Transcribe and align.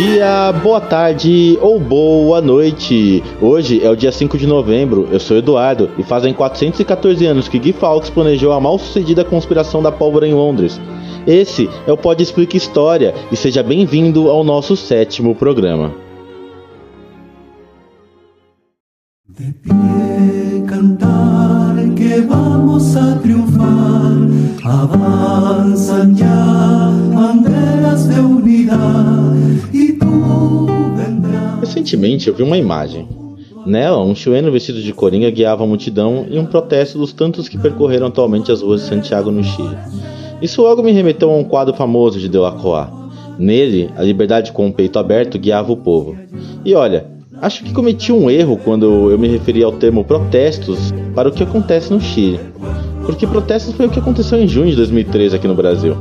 dia, 0.00 0.50
boa 0.62 0.80
tarde 0.80 1.58
ou 1.60 1.78
boa 1.78 2.40
noite. 2.40 3.22
Hoje 3.38 3.84
é 3.84 3.90
o 3.90 3.94
dia 3.94 4.10
5 4.10 4.38
de 4.38 4.46
novembro, 4.46 5.06
eu 5.12 5.20
sou 5.20 5.36
Eduardo 5.36 5.90
e 5.98 6.02
fazem 6.02 6.32
414 6.32 7.26
anos 7.26 7.48
que 7.48 7.58
Guy 7.58 7.74
Fawkes 7.74 8.08
planejou 8.08 8.50
a 8.52 8.60
mal 8.60 8.78
sucedida 8.78 9.26
conspiração 9.26 9.82
da 9.82 9.92
pólvora 9.92 10.26
em 10.26 10.32
Londres. 10.32 10.80
Esse 11.26 11.68
é 11.86 11.92
o 11.92 11.98
Pode 11.98 12.22
Explica 12.22 12.56
História 12.56 13.14
e 13.30 13.36
seja 13.36 13.62
bem-vindo 13.62 14.30
ao 14.30 14.42
nosso 14.42 14.74
sétimo 14.74 15.34
programa. 15.34 15.92
De 19.28 19.52
pie 19.52 20.64
cantar 20.66 21.76
que 21.94 22.22
vamos 22.22 22.96
a 22.96 23.16
triunfar, 23.16 24.16
Recentemente 31.80 32.28
eu 32.28 32.34
vi 32.34 32.42
uma 32.42 32.58
imagem. 32.58 33.08
Nela, 33.64 34.04
um 34.04 34.14
chileno 34.14 34.52
vestido 34.52 34.82
de 34.82 34.92
coringa 34.92 35.30
guiava 35.30 35.64
a 35.64 35.66
multidão 35.66 36.26
em 36.30 36.38
um 36.38 36.44
protesto 36.44 36.98
dos 36.98 37.10
tantos 37.10 37.48
que 37.48 37.56
percorreram 37.56 38.08
atualmente 38.08 38.52
as 38.52 38.60
ruas 38.60 38.82
de 38.82 38.88
Santiago 38.88 39.30
no 39.30 39.42
Chile. 39.42 39.78
Isso 40.42 40.60
logo 40.60 40.82
me 40.82 40.92
remeteu 40.92 41.30
a 41.30 41.36
um 41.36 41.42
quadro 41.42 41.72
famoso 41.72 42.18
de 42.18 42.28
Delacroix. 42.28 42.90
Nele, 43.38 43.88
a 43.96 44.02
liberdade 44.02 44.52
com 44.52 44.68
o 44.68 44.72
peito 44.72 44.98
aberto 44.98 45.38
guiava 45.38 45.72
o 45.72 45.76
povo. 45.76 46.18
E 46.66 46.74
olha, 46.74 47.06
acho 47.40 47.64
que 47.64 47.72
cometi 47.72 48.12
um 48.12 48.30
erro 48.30 48.58
quando 48.62 49.10
eu 49.10 49.18
me 49.18 49.28
referi 49.28 49.64
ao 49.64 49.72
termo 49.72 50.04
protestos 50.04 50.92
para 51.14 51.30
o 51.30 51.32
que 51.32 51.42
acontece 51.42 51.90
no 51.90 52.00
Chile. 52.00 52.40
Porque 53.06 53.26
protestos 53.26 53.72
foi 53.72 53.86
o 53.86 53.90
que 53.90 53.98
aconteceu 53.98 54.38
em 54.38 54.46
junho 54.46 54.68
de 54.68 54.76
2013 54.76 55.34
aqui 55.34 55.48
no 55.48 55.54
Brasil. 55.54 55.96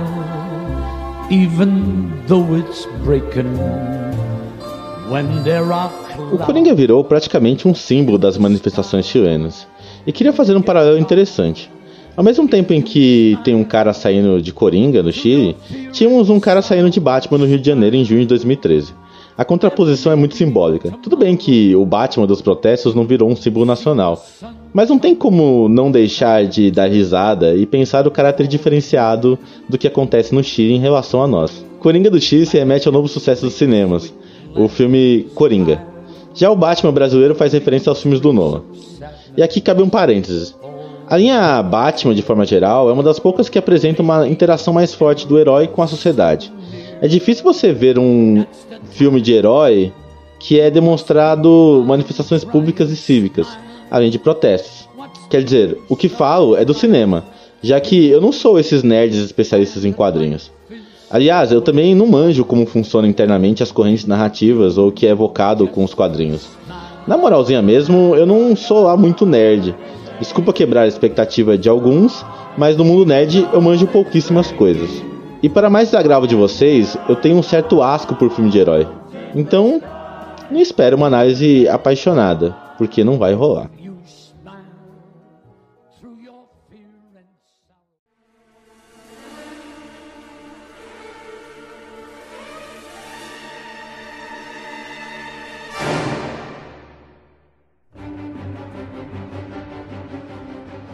even 1.31 2.13
though 2.27 2.57
it's 2.57 2.87
breaking. 3.05 3.57
When 5.11 5.43
there 5.45 5.73
are 5.73 5.91
o 6.33 6.39
Coringa 6.39 6.75
virou 6.75 7.05
praticamente 7.05 7.69
um 7.69 7.75
símbolo 7.75 8.19
das 8.19 8.39
manifestações 8.39 9.07
chilenas. 9.07 9.67
E 10.07 10.13
queria 10.13 10.33
fazer 10.33 10.57
um 10.57 10.63
paralelo 10.63 10.99
interessante. 10.99 11.71
Ao 12.17 12.25
mesmo 12.25 12.49
tempo 12.49 12.73
em 12.73 12.81
que 12.81 13.39
tem 13.45 13.55
um 13.55 13.63
cara 13.63 13.93
saindo 13.93 14.41
de 14.41 14.53
Coringa 14.53 15.03
no 15.03 15.13
Chile, 15.13 15.55
tínhamos 15.93 16.31
um 16.31 16.41
cara 16.41 16.63
saindo 16.63 16.89
de 16.89 16.99
Batman 16.99 17.39
no 17.39 17.47
Rio 17.47 17.59
de 17.59 17.67
Janeiro 17.67 17.95
em 17.95 18.05
junho 18.05 18.21
de 18.23 18.27
2013. 18.27 18.95
A 19.39 19.45
contraposição 19.45 20.11
é 20.11 20.17
muito 20.17 20.35
simbólica. 20.35 20.93
Tudo 21.03 21.17
bem 21.17 21.37
que 21.37 21.77
o 21.77 21.85
Batman 21.85 22.27
dos 22.27 22.41
protestos 22.41 22.95
não 22.95 23.05
virou 23.05 23.29
um 23.29 23.37
símbolo 23.37 23.67
nacional, 23.67 24.25
mas 24.73 24.89
não 24.89 24.99
tem 24.99 25.15
como 25.15 25.69
não 25.69 25.91
deixar 25.91 26.47
de 26.47 26.71
dar 26.71 26.87
risada 26.87 27.55
e 27.55 27.67
pensar 27.67 28.07
o 28.07 28.11
caráter 28.11 28.47
diferenciado 28.47 29.39
do 29.69 29.77
que 29.77 29.87
acontece 29.87 30.35
no 30.35 30.43
Chile 30.43 30.75
em 30.75 30.81
relação 30.81 31.23
a 31.23 31.27
nós. 31.27 31.65
Coringa 31.81 32.11
do 32.11 32.21
Chile 32.21 32.47
se 32.47 32.57
remete 32.57 32.89
ao 32.89 32.95
novo 32.95 33.09
sucesso 33.09 33.43
dos 33.43 33.55
cinemas, 33.55 34.13
o 34.55 34.69
filme 34.69 35.27
Coringa. 35.35 35.83
Já 36.35 36.51
o 36.51 36.57
Batman 36.57 36.93
brasileiro 36.93 37.35
faz 37.35 37.53
referência 37.53 37.91
aos 37.91 38.01
filmes 38.01 38.21
do 38.21 38.33
Nolan. 38.33 38.63
E 39.37 39.43
aqui 39.43 39.61
cabe 39.61 39.83
um 39.83 39.89
parênteses. 39.89 40.57
A 41.09 41.17
linha 41.17 41.63
Batman, 41.63 42.15
de 42.15 42.23
forma 42.23 42.45
geral, 42.45 42.89
é 42.89 42.93
uma 42.93 43.03
das 43.03 43.19
poucas 43.19 43.49
que 43.49 43.59
apresenta 43.59 44.03
uma 44.03 44.27
interação 44.27 44.75
mais 44.75 44.93
forte 44.93 45.27
do 45.27 45.39
herói 45.39 45.69
com 45.69 45.83
a 45.83 45.87
sociedade. 45.87 46.53
É 47.01 47.09
difícil 47.09 47.45
você 47.45 47.73
ver 47.73 47.99
um 47.99 48.45
filme 48.91 49.21
de 49.21 49.33
herói 49.33 49.93
que 50.39 50.59
é 50.59 50.71
demonstrado 50.71 51.85
manifestações 51.87 52.45
públicas 52.45 52.91
e 52.91 52.97
cívicas, 52.97 53.47
além 53.91 54.11
de 54.11 54.19
protestos. 54.19 54.89
Quer 55.29 55.43
dizer, 55.43 55.79
o 55.89 55.97
que 55.97 56.09
falo 56.09 56.57
é 56.57 56.65
do 56.65 56.73
cinema, 56.73 57.25
já 57.63 57.81
que 57.81 58.09
eu 58.09 58.21
não 58.21 58.33
sou 58.33 58.59
esses 58.59 58.83
nerds 58.83 59.19
especialistas 59.19 59.85
em 59.85 59.93
quadrinhos. 59.93 60.51
Aliás, 61.11 61.53
eu 61.53 61.61
também 61.61 61.95
não 61.95 62.07
manjo 62.07 62.45
como 62.45 62.67
funcionam 62.67 63.09
internamente 63.09 63.63
as 63.63 63.71
correntes 63.71 64.07
narrativas 64.07 64.77
ou 64.79 64.89
o 64.89 64.93
que 64.93 65.07
é 65.07 65.11
evocado 65.11 65.69
com 65.69 65.85
os 65.85 65.95
quadrinhos. 65.95 66.49
Na 67.07 67.17
moralzinha 67.17 67.63
mesmo, 67.63 68.17
eu 68.17 68.27
não 68.27 68.57
sou 68.57 68.83
lá 68.83 68.97
muito 68.97 69.25
nerd. 69.25 69.75
Desculpa 70.19 70.53
quebrar 70.53 70.83
a 70.83 70.89
expectativa 70.89 71.57
de 71.57 71.69
alguns, 71.69 72.25
mas 72.57 72.77
no 72.77 72.85
mundo 72.85 73.07
nerd 73.07 73.47
eu 73.53 73.61
manjo 73.61 73.87
pouquíssimas 73.87 74.51
coisas. 74.51 74.91
E 75.47 75.49
para 75.49 75.71
mais 75.71 75.91
desagravo 75.91 76.27
de 76.27 76.35
vocês, 76.35 76.99
eu 77.09 77.15
tenho 77.15 77.37
um 77.37 77.43
certo 77.43 77.81
asco 77.81 78.17
por 78.17 78.29
filme 78.33 78.51
de 78.51 78.59
herói. 78.59 78.85
Então, 79.33 79.81
não 80.51 80.59
espero 80.59 80.97
uma 80.97 81.07
análise 81.07 81.69
apaixonada, 81.69 82.53
porque 82.77 83.05
não 83.05 83.17
vai 83.17 83.33
rolar. 83.33 83.71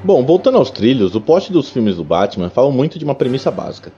Bom, 0.04 0.26
voltando 0.26 0.58
aos 0.58 0.68
trilhos, 0.68 1.14
o 1.14 1.20
plot 1.20 1.52
dos 1.52 1.70
filmes 1.70 1.94
do 1.94 2.02
Batman 2.02 2.50
fala 2.50 2.72
muito 2.72 2.98
de 2.98 3.04
uma 3.04 3.14
premissa 3.14 3.52
básica. 3.52 3.92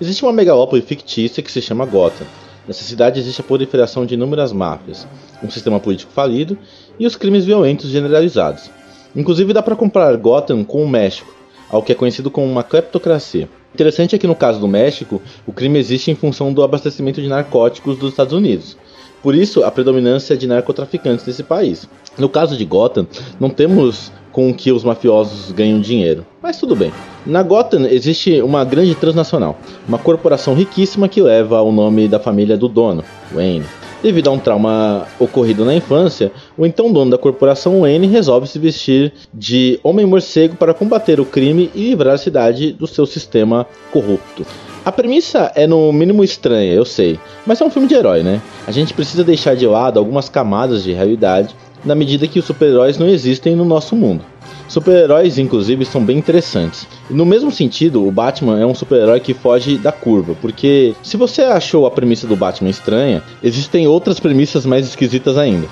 Existe 0.00 0.24
uma 0.24 0.32
megalópole 0.32 0.82
fictícia 0.82 1.40
que 1.40 1.52
se 1.52 1.62
chama 1.62 1.86
Gotham. 1.86 2.26
Nessa 2.66 2.82
cidade 2.82 3.20
existe 3.20 3.40
a 3.40 3.44
proliferação 3.44 4.04
de 4.04 4.14
inúmeras 4.14 4.52
máfias, 4.52 5.06
um 5.40 5.48
sistema 5.48 5.78
político 5.78 6.10
falido 6.10 6.58
e 6.98 7.06
os 7.06 7.14
crimes 7.14 7.44
violentos 7.44 7.88
generalizados. 7.88 8.68
Inclusive 9.14 9.52
dá 9.52 9.62
para 9.62 9.76
comparar 9.76 10.16
Gotham 10.16 10.64
com 10.64 10.82
o 10.82 10.88
México, 10.88 11.32
ao 11.70 11.84
que 11.84 11.92
é 11.92 11.94
conhecido 11.94 12.32
como 12.32 12.48
uma 12.48 12.64
kleptocracia. 12.64 13.48
Interessante 13.72 14.16
é 14.16 14.18
que 14.18 14.26
no 14.26 14.34
caso 14.34 14.58
do 14.58 14.66
México, 14.66 15.22
o 15.46 15.52
crime 15.52 15.78
existe 15.78 16.10
em 16.10 16.16
função 16.16 16.52
do 16.52 16.64
abastecimento 16.64 17.22
de 17.22 17.28
narcóticos 17.28 17.96
dos 17.96 18.10
Estados 18.10 18.32
Unidos. 18.32 18.76
Por 19.22 19.36
isso, 19.36 19.62
a 19.62 19.70
predominância 19.70 20.36
de 20.36 20.48
narcotraficantes 20.48 21.24
nesse 21.24 21.44
país. 21.44 21.88
No 22.18 22.28
caso 22.28 22.56
de 22.56 22.64
Gotham, 22.64 23.06
não 23.38 23.50
temos 23.50 24.10
com 24.34 24.52
que 24.52 24.72
os 24.72 24.82
mafiosos 24.82 25.52
ganham 25.52 25.80
dinheiro. 25.80 26.26
Mas 26.42 26.58
tudo 26.58 26.74
bem. 26.74 26.92
Na 27.24 27.40
Gotham 27.40 27.86
existe 27.86 28.42
uma 28.42 28.64
grande 28.64 28.94
transnacional, 28.96 29.56
uma 29.88 29.96
corporação 29.96 30.54
riquíssima 30.54 31.08
que 31.08 31.22
leva 31.22 31.62
o 31.62 31.70
nome 31.70 32.08
da 32.08 32.18
família 32.18 32.56
do 32.56 32.68
dono, 32.68 33.04
Wayne. 33.32 33.64
Devido 34.02 34.28
a 34.28 34.32
um 34.32 34.38
trauma 34.38 35.06
ocorrido 35.18 35.64
na 35.64 35.74
infância, 35.74 36.32
o 36.58 36.66
então 36.66 36.92
dono 36.92 37.12
da 37.12 37.16
corporação 37.16 37.80
Wayne 37.80 38.08
resolve 38.08 38.48
se 38.48 38.58
vestir 38.58 39.14
de 39.32 39.78
homem-morcego 39.82 40.56
para 40.56 40.74
combater 40.74 41.20
o 41.20 41.24
crime 41.24 41.70
e 41.72 41.90
livrar 41.90 42.14
a 42.14 42.18
cidade 42.18 42.72
do 42.72 42.86
seu 42.88 43.06
sistema 43.06 43.66
corrupto. 43.92 44.44
A 44.84 44.92
premissa 44.92 45.50
é 45.54 45.66
no 45.66 45.90
mínimo 45.92 46.22
estranha, 46.22 46.74
eu 46.74 46.84
sei, 46.84 47.18
mas 47.46 47.60
é 47.60 47.64
um 47.64 47.70
filme 47.70 47.88
de 47.88 47.94
herói, 47.94 48.22
né? 48.22 48.42
A 48.66 48.70
gente 48.70 48.92
precisa 48.92 49.24
deixar 49.24 49.54
de 49.54 49.66
lado 49.66 49.98
algumas 49.98 50.28
camadas 50.28 50.82
de 50.82 50.92
realidade 50.92 51.54
na 51.84 51.94
medida 51.94 52.26
que 52.26 52.38
os 52.38 52.44
super-heróis 52.44 52.98
não 52.98 53.08
existem 53.08 53.54
no 53.54 53.64
nosso 53.64 53.94
mundo. 53.94 54.24
Super-heróis, 54.68 55.38
inclusive, 55.38 55.84
são 55.84 56.02
bem 56.02 56.18
interessantes. 56.18 56.86
No 57.10 57.26
mesmo 57.26 57.52
sentido, 57.52 58.06
o 58.06 58.10
Batman 58.10 58.58
é 58.58 58.66
um 58.66 58.74
super-herói 58.74 59.20
que 59.20 59.34
foge 59.34 59.76
da 59.76 59.92
curva, 59.92 60.34
porque 60.40 60.94
se 61.02 61.16
você 61.16 61.42
achou 61.42 61.86
a 61.86 61.90
premissa 61.90 62.26
do 62.26 62.36
Batman 62.36 62.70
estranha, 62.70 63.22
existem 63.42 63.86
outras 63.86 64.18
premissas 64.18 64.64
mais 64.64 64.86
esquisitas 64.86 65.36
ainda. 65.36 65.66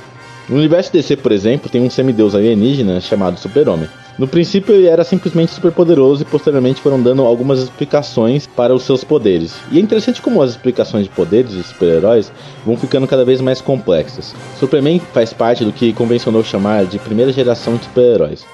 No 0.49 0.57
universo 0.57 0.93
DC, 0.93 1.17
por 1.17 1.33
exemplo, 1.33 1.71
tem 1.71 1.83
um 1.83 1.89
semideus 1.89 2.35
alienígena 2.35 3.01
chamado 3.01 3.39
Super-Homem. 3.39 3.89
No 4.19 4.29
princípio 4.29 4.75
ele 4.75 4.87
era 4.87 5.05
simplesmente 5.05 5.53
super 5.53 5.73
poderoso 5.73 6.23
e 6.23 6.27
posteriormente 6.27 6.83
foram 6.83 7.03
dando 7.03 7.23
algumas 7.23 7.61
explicações 7.61 8.47
para 8.47 8.75
os 8.75 8.83
seus 8.83 9.03
poderes. 9.03 9.55
E 9.71 9.79
é 9.79 9.81
interessante 9.81 10.21
como 10.21 10.43
as 10.43 10.51
explicações 10.51 11.05
de 11.05 11.11
poderes 11.11 11.53
de 11.53 11.63
super-heróis 11.63 12.31
vão 12.65 12.77
ficando 12.77 13.07
cada 13.07 13.25
vez 13.25 13.41
mais 13.41 13.61
complexas. 13.61 14.35
Superman 14.59 15.01
faz 15.13 15.33
parte 15.33 15.65
do 15.65 15.73
que 15.73 15.95
convencionou 15.95 16.45
chamar 16.45 16.85
de 16.85 16.99
primeira 16.99 17.33
geração 17.33 17.77
de 17.77 17.85
super-heróis. 17.85 18.45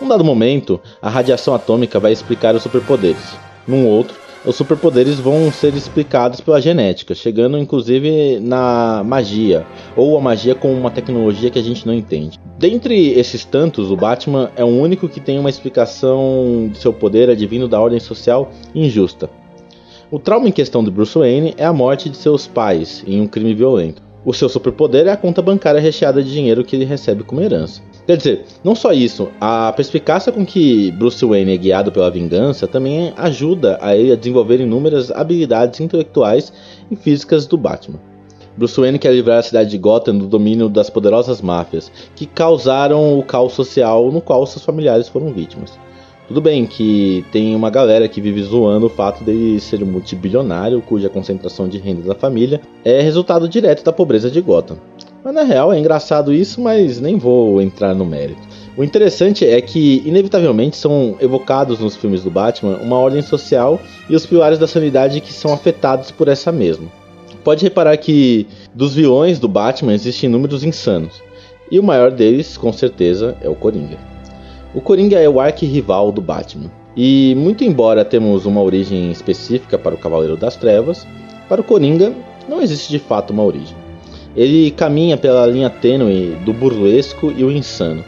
Num 0.00 0.08
dado 0.08 0.24
momento, 0.24 0.80
a 1.00 1.08
radiação 1.08 1.54
atômica 1.54 2.00
vai 2.00 2.12
explicar 2.12 2.54
os 2.56 2.62
superpoderes. 2.62 3.36
Num 3.66 3.86
outro, 3.86 4.16
os 4.44 4.56
superpoderes 4.56 5.18
vão 5.18 5.50
ser 5.50 5.74
explicados 5.74 6.40
pela 6.40 6.60
genética, 6.60 7.14
chegando 7.14 7.56
inclusive 7.56 8.38
na 8.40 9.02
magia, 9.04 9.66
ou 9.96 10.18
a 10.18 10.20
magia 10.20 10.54
com 10.54 10.72
uma 10.72 10.90
tecnologia 10.90 11.50
que 11.50 11.58
a 11.58 11.62
gente 11.62 11.86
não 11.86 11.94
entende. 11.94 12.38
Dentre 12.58 13.12
esses 13.12 13.44
tantos, 13.44 13.90
o 13.90 13.96
Batman 13.96 14.50
é 14.56 14.62
o 14.62 14.68
único 14.68 15.08
que 15.08 15.20
tem 15.20 15.38
uma 15.38 15.50
explicação 15.50 16.68
de 16.70 16.78
seu 16.78 16.92
poder 16.92 17.30
advindo 17.30 17.66
da 17.66 17.80
ordem 17.80 18.00
social 18.00 18.50
injusta. 18.74 19.30
O 20.10 20.18
trauma 20.18 20.48
em 20.48 20.52
questão 20.52 20.84
de 20.84 20.90
Bruce 20.90 21.18
Wayne 21.18 21.54
é 21.56 21.64
a 21.64 21.72
morte 21.72 22.10
de 22.10 22.16
seus 22.16 22.46
pais 22.46 23.02
em 23.06 23.20
um 23.20 23.26
crime 23.26 23.54
violento. 23.54 24.02
O 24.24 24.32
seu 24.32 24.48
superpoder 24.48 25.06
é 25.06 25.10
a 25.10 25.16
conta 25.16 25.42
bancária 25.42 25.80
recheada 25.80 26.22
de 26.22 26.32
dinheiro 26.32 26.64
que 26.64 26.76
ele 26.76 26.84
recebe 26.84 27.24
como 27.24 27.40
herança. 27.40 27.82
Quer 28.06 28.18
dizer, 28.18 28.44
não 28.62 28.74
só 28.74 28.92
isso, 28.92 29.28
a 29.40 29.72
perspicácia 29.72 30.30
com 30.30 30.44
que 30.44 30.90
Bruce 30.92 31.24
Wayne 31.24 31.54
é 31.54 31.56
guiado 31.56 31.90
pela 31.90 32.10
vingança 32.10 32.68
também 32.68 33.14
ajuda 33.16 33.78
a 33.80 33.96
ele 33.96 34.12
a 34.12 34.16
desenvolver 34.16 34.60
inúmeras 34.60 35.10
habilidades 35.10 35.80
intelectuais 35.80 36.52
e 36.90 36.96
físicas 36.96 37.46
do 37.46 37.56
Batman. 37.56 37.98
Bruce 38.58 38.78
Wayne 38.78 38.98
quer 38.98 39.12
livrar 39.12 39.38
a 39.38 39.42
cidade 39.42 39.70
de 39.70 39.78
Gotham 39.78 40.18
do 40.18 40.26
domínio 40.26 40.68
das 40.68 40.90
poderosas 40.90 41.40
máfias 41.40 41.90
que 42.14 42.26
causaram 42.26 43.18
o 43.18 43.22
caos 43.22 43.54
social 43.54 44.12
no 44.12 44.20
qual 44.20 44.46
seus 44.46 44.64
familiares 44.64 45.08
foram 45.08 45.32
vítimas. 45.32 45.72
Tudo 46.28 46.42
bem 46.42 46.66
que 46.66 47.24
tem 47.32 47.56
uma 47.56 47.70
galera 47.70 48.08
que 48.08 48.20
vive 48.20 48.42
zoando 48.42 48.86
o 48.86 48.90
fato 48.90 49.24
dele 49.24 49.58
ser 49.60 49.82
um 49.82 49.86
multibilionário, 49.86 50.82
cuja 50.82 51.08
concentração 51.08 51.68
de 51.68 51.78
renda 51.78 52.02
da 52.02 52.14
família 52.14 52.60
é 52.84 53.00
resultado 53.00 53.48
direto 53.48 53.82
da 53.82 53.92
pobreza 53.92 54.30
de 54.30 54.40
Gotham. 54.40 54.76
Mas 55.24 55.32
na 55.32 55.42
real 55.42 55.72
é 55.72 55.78
engraçado 55.78 56.34
isso, 56.34 56.60
mas 56.60 57.00
nem 57.00 57.16
vou 57.16 57.62
entrar 57.62 57.94
no 57.94 58.04
mérito. 58.04 58.42
O 58.76 58.84
interessante 58.84 59.46
é 59.46 59.58
que, 59.58 60.02
inevitavelmente, 60.04 60.76
são 60.76 61.16
evocados 61.18 61.78
nos 61.78 61.96
filmes 61.96 62.22
do 62.22 62.30
Batman 62.30 62.76
uma 62.76 62.98
ordem 62.98 63.22
social 63.22 63.80
e 64.06 64.14
os 64.14 64.26
pilares 64.26 64.58
da 64.58 64.66
sanidade 64.66 65.22
que 65.22 65.32
são 65.32 65.54
afetados 65.54 66.10
por 66.10 66.28
essa 66.28 66.52
mesma. 66.52 66.92
Pode 67.42 67.64
reparar 67.64 67.96
que 67.96 68.46
dos 68.74 68.94
vilões 68.94 69.38
do 69.38 69.48
Batman 69.48 69.94
existem 69.94 70.28
números 70.28 70.62
insanos, 70.62 71.22
e 71.70 71.78
o 71.78 71.82
maior 71.82 72.10
deles, 72.10 72.58
com 72.58 72.70
certeza, 72.70 73.34
é 73.40 73.48
o 73.48 73.54
Coringa. 73.54 73.96
O 74.74 74.80
Coringa 74.82 75.18
é 75.18 75.28
o 75.28 75.40
arqui-rival 75.40 76.12
do 76.12 76.20
Batman, 76.20 76.70
e 76.94 77.34
muito 77.38 77.64
embora 77.64 78.04
temos 78.04 78.44
uma 78.44 78.60
origem 78.60 79.10
específica 79.10 79.78
para 79.78 79.94
o 79.94 79.98
Cavaleiro 79.98 80.36
das 80.36 80.56
Trevas, 80.56 81.06
para 81.48 81.62
o 81.62 81.64
Coringa 81.64 82.12
não 82.46 82.60
existe 82.60 82.90
de 82.90 82.98
fato 82.98 83.32
uma 83.32 83.42
origem. 83.42 83.83
Ele 84.36 84.70
caminha 84.70 85.16
pela 85.16 85.46
linha 85.46 85.70
tênue 85.70 86.36
do 86.44 86.52
burlesco 86.52 87.32
e 87.36 87.44
o 87.44 87.50
insano. 87.50 88.04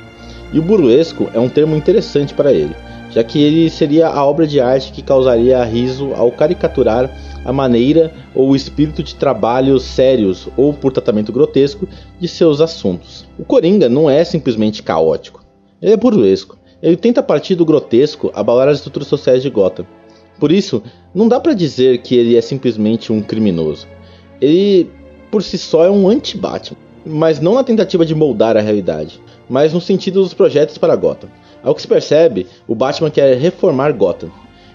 E 0.53 0.59
o 0.59 0.63
burlesco 0.63 1.29
é 1.35 1.41
um 1.41 1.49
termo 1.49 1.77
interessante 1.77 2.35
para 2.35 2.53
ele, 2.53 2.75
já 3.11 3.23
que 3.23 3.43
ele 3.43 3.69
seria 3.71 4.09
a 4.09 4.25
obra 4.25 4.47
de 4.47 4.61
arte 4.61 4.93
que 4.93 5.03
causaria 5.03 5.63
riso 5.65 6.13
ao 6.15 6.31
caricaturar 6.31 7.11
a 7.45 7.53
maneira 7.53 8.13
ou 8.35 8.51
o 8.51 8.57
espírito 8.57 9.03
de 9.03 9.15
trabalhos 9.15 9.85
sérios 9.85 10.49
ou 10.57 10.73
por 10.73 10.93
tratamento 10.93 11.33
grotesco 11.33 11.89
de 12.19 12.27
seus 12.27 12.61
assuntos. 12.61 13.27
O 13.39 13.45
Coringa 13.45 13.89
não 13.89 14.11
é 14.11 14.25
simplesmente 14.25 14.83
caótico, 14.83 15.45
ele 15.81 15.93
é 15.93 15.97
burlesco. 15.97 16.59
Ele 16.83 16.97
tenta 16.97 17.23
partir 17.23 17.55
do 17.55 17.65
grotesco 17.65 18.31
abalar 18.35 18.69
as 18.69 18.79
estruturas 18.79 19.09
sociais 19.09 19.43
de 19.43 19.51
Gotham. 19.51 19.87
Por 20.39 20.53
isso, 20.53 20.83
não 21.15 21.27
dá 21.27 21.41
para 21.41 21.55
dizer 21.55 21.99
que 21.99 22.15
ele 22.15 22.37
é 22.37 22.41
simplesmente 22.41 23.13
um 23.13 23.23
criminoso. 23.23 23.87
Ele 24.41 24.91
por 25.31 25.43
si 25.43 25.59
só 25.59 25.85
é 25.85 25.91
um 25.91 26.09
anti-Batman, 26.09 26.79
mas 27.05 27.41
não 27.41 27.55
na 27.55 27.65
tentativa 27.65 28.05
de 28.05 28.15
moldar 28.15 28.57
a 28.57 28.61
realidade, 28.61 29.21
mas 29.49 29.73
no 29.73 29.81
sentido 29.81 30.23
dos 30.23 30.35
projetos 30.35 30.79
para 30.79 30.97
Gotham. 30.97 31.29
Ao 31.63 31.75
que 31.75 31.83
se 31.83 31.89
percebe, 31.89 32.47
o 32.67 32.75
Batman 32.75 33.11
quer 33.11 33.37
reformar 33.37 33.93
Gotham. 33.93 34.31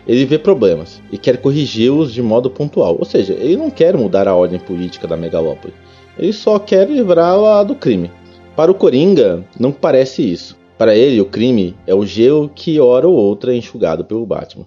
Ele 0.08 0.26
vê 0.26 0.38
problemas 0.38 1.02
e 1.12 1.18
quer 1.18 1.38
corrigi-los 1.38 2.14
de 2.14 2.22
modo 2.22 2.50
pontual, 2.50 2.96
ou 2.98 3.06
seja, 3.06 3.34
ele 3.34 3.56
não 3.56 3.70
quer 3.70 3.96
mudar 3.96 4.28
a 4.28 4.36
ordem 4.36 4.60
política 4.60 5.08
da 5.08 5.16
megalópole, 5.16 5.74
ele 6.18 6.34
só 6.34 6.60
quer 6.60 6.90
livrá-la 6.90 7.64
do 7.64 7.76
crime. 7.76 8.12
Para 8.56 8.72
o 8.72 8.76
Coringa, 8.76 9.46
não 9.60 9.72
parece 9.72 10.22
isso. 10.22 10.58
Para 10.78 10.96
ele, 10.96 11.22
o 11.22 11.26
crime 11.26 11.76
é 11.86 11.94
o 11.94 12.06
gelo 12.06 12.50
que 12.54 12.80
hora 12.80 13.08
ou 13.08 13.16
outra 13.16 13.54
é 13.54 13.58
enxugado 13.58 14.04
pelo 14.04 14.26
Batman. 14.26 14.66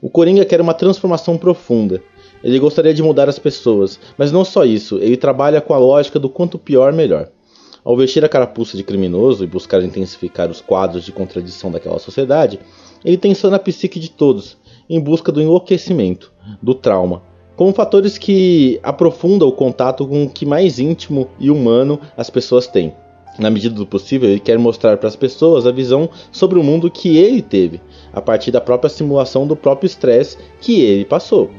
O 0.00 0.08
Coringa 0.08 0.44
quer 0.44 0.60
uma 0.60 0.74
transformação 0.74 1.36
profunda, 1.36 2.02
ele 2.42 2.58
gostaria 2.58 2.94
de 2.94 3.02
mudar 3.02 3.28
as 3.28 3.38
pessoas, 3.38 3.98
mas 4.16 4.32
não 4.32 4.44
só 4.44 4.64
isso, 4.64 4.98
ele 4.98 5.16
trabalha 5.16 5.60
com 5.60 5.74
a 5.74 5.78
lógica 5.78 6.18
do 6.18 6.28
quanto 6.28 6.58
pior, 6.58 6.92
melhor. 6.92 7.28
Ao 7.84 7.96
vestir 7.96 8.24
a 8.24 8.28
carapuça 8.28 8.76
de 8.76 8.84
criminoso 8.84 9.44
e 9.44 9.46
buscar 9.46 9.82
intensificar 9.82 10.50
os 10.50 10.60
quadros 10.60 11.04
de 11.04 11.12
contradição 11.12 11.70
daquela 11.70 11.98
sociedade, 11.98 12.60
ele 13.04 13.16
tensiona 13.16 13.56
a 13.56 13.60
psique 13.60 13.98
de 13.98 14.10
todos, 14.10 14.56
em 14.90 15.00
busca 15.00 15.30
do 15.30 15.40
enlouquecimento, 15.40 16.32
do 16.62 16.74
trauma, 16.74 17.22
como 17.56 17.72
fatores 17.72 18.16
que 18.16 18.78
aprofundam 18.82 19.48
o 19.48 19.52
contato 19.52 20.06
com 20.06 20.24
o 20.24 20.30
que 20.30 20.46
mais 20.46 20.78
íntimo 20.78 21.28
e 21.40 21.50
humano 21.50 22.00
as 22.16 22.30
pessoas 22.30 22.66
têm. 22.66 22.94
Na 23.38 23.50
medida 23.50 23.74
do 23.74 23.86
possível, 23.86 24.28
ele 24.28 24.40
quer 24.40 24.58
mostrar 24.58 24.96
para 24.96 25.08
as 25.08 25.16
pessoas 25.16 25.66
a 25.66 25.72
visão 25.72 26.08
sobre 26.32 26.58
o 26.58 26.62
mundo 26.62 26.90
que 26.90 27.16
ele 27.16 27.40
teve, 27.40 27.80
a 28.12 28.20
partir 28.20 28.50
da 28.50 28.60
própria 28.60 28.88
simulação 28.88 29.46
do 29.46 29.56
próprio 29.56 29.86
estresse 29.86 30.36
que 30.60 30.80
ele 30.80 31.04
passou. 31.04 31.50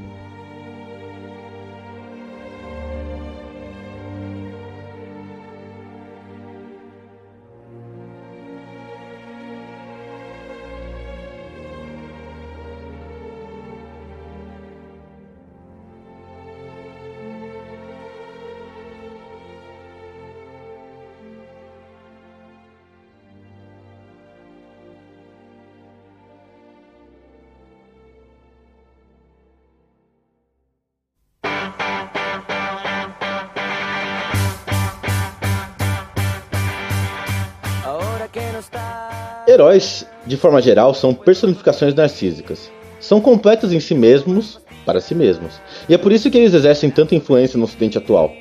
Heróis, 39.50 40.06
de 40.28 40.38
forma 40.38 40.62
geral, 40.62 40.94
são 40.94 41.12
personificações 41.12 41.96
narcísicas. 41.96 42.70
São 43.00 43.20
completos 43.20 43.74
em 43.74 43.80
si 43.80 43.96
mesmos, 43.96 44.60
para 44.86 45.02
si 45.02 45.16
mesmos. 45.16 45.60
E 45.90 45.94
é 45.96 45.98
por 45.98 46.12
isso 46.12 46.30
que 46.30 46.38
eles 46.38 46.54
exercem 46.54 46.92
tanta 46.92 47.16
influência 47.16 47.58
no 47.58 47.64
ocidente 47.64 47.98
atual. 47.98 48.32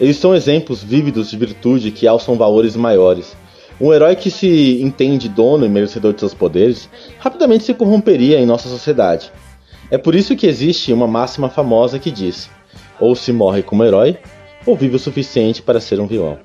Eles 0.00 0.16
são 0.16 0.34
exemplos 0.34 0.82
vívidos 0.82 1.30
de 1.30 1.36
virtude 1.36 1.92
que 1.92 2.08
alçam 2.08 2.34
valores 2.34 2.74
maiores. 2.74 3.36
Um 3.80 3.92
herói 3.92 4.16
que 4.16 4.28
se 4.28 4.82
entende 4.82 5.28
dono 5.28 5.64
e 5.64 5.68
merecedor 5.68 6.12
de 6.12 6.18
seus 6.18 6.34
poderes 6.34 6.90
rapidamente 7.20 7.62
se 7.62 7.72
corromperia 7.72 8.40
em 8.40 8.46
nossa 8.46 8.68
sociedade. 8.68 9.30
É 9.88 9.96
por 9.96 10.16
isso 10.16 10.34
que 10.34 10.48
existe 10.48 10.92
uma 10.92 11.06
máxima 11.06 11.48
famosa 11.48 12.00
que 12.00 12.10
diz: 12.10 12.50
ou 12.98 13.14
se 13.14 13.32
morre 13.32 13.62
como 13.62 13.84
herói, 13.84 14.18
ou 14.66 14.74
vive 14.74 14.96
o 14.96 14.98
suficiente 14.98 15.62
para 15.62 15.78
ser 15.78 16.00
um 16.00 16.08
vilão. 16.08 16.40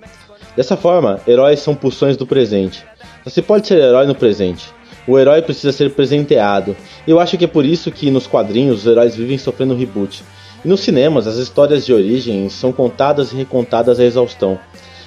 Dessa 0.56 0.76
forma, 0.76 1.20
heróis 1.28 1.60
são 1.60 1.74
pulsões 1.74 2.18
do 2.18 2.28
presente, 2.28 2.84
você 3.24 3.42
pode 3.42 3.68
ser 3.68 3.78
herói 3.78 4.08
no 4.08 4.16
presente. 4.16 4.66
O 5.08 5.18
herói 5.18 5.42
precisa 5.42 5.72
ser 5.72 5.92
presenteado. 5.92 6.76
Eu 7.08 7.20
acho 7.20 7.38
que 7.38 7.46
é 7.46 7.48
por 7.48 7.66
isso 7.66 7.92
que 7.92 8.10
nos 8.10 8.26
quadrinhos 8.26 8.80
os 8.82 8.88
heróis 8.88 9.16
vivem 9.16 9.38
sofrendo 9.38 9.76
reboot. 9.76 10.24
E 10.64 10.68
nos 10.68 10.80
cinemas 10.80 11.28
as 11.28 11.38
histórias 11.38 11.86
de 11.86 11.94
origem 11.94 12.50
são 12.50 12.72
contadas 12.72 13.32
e 13.32 13.36
recontadas 13.36 14.00
à 14.00 14.04
exaustão. 14.04 14.60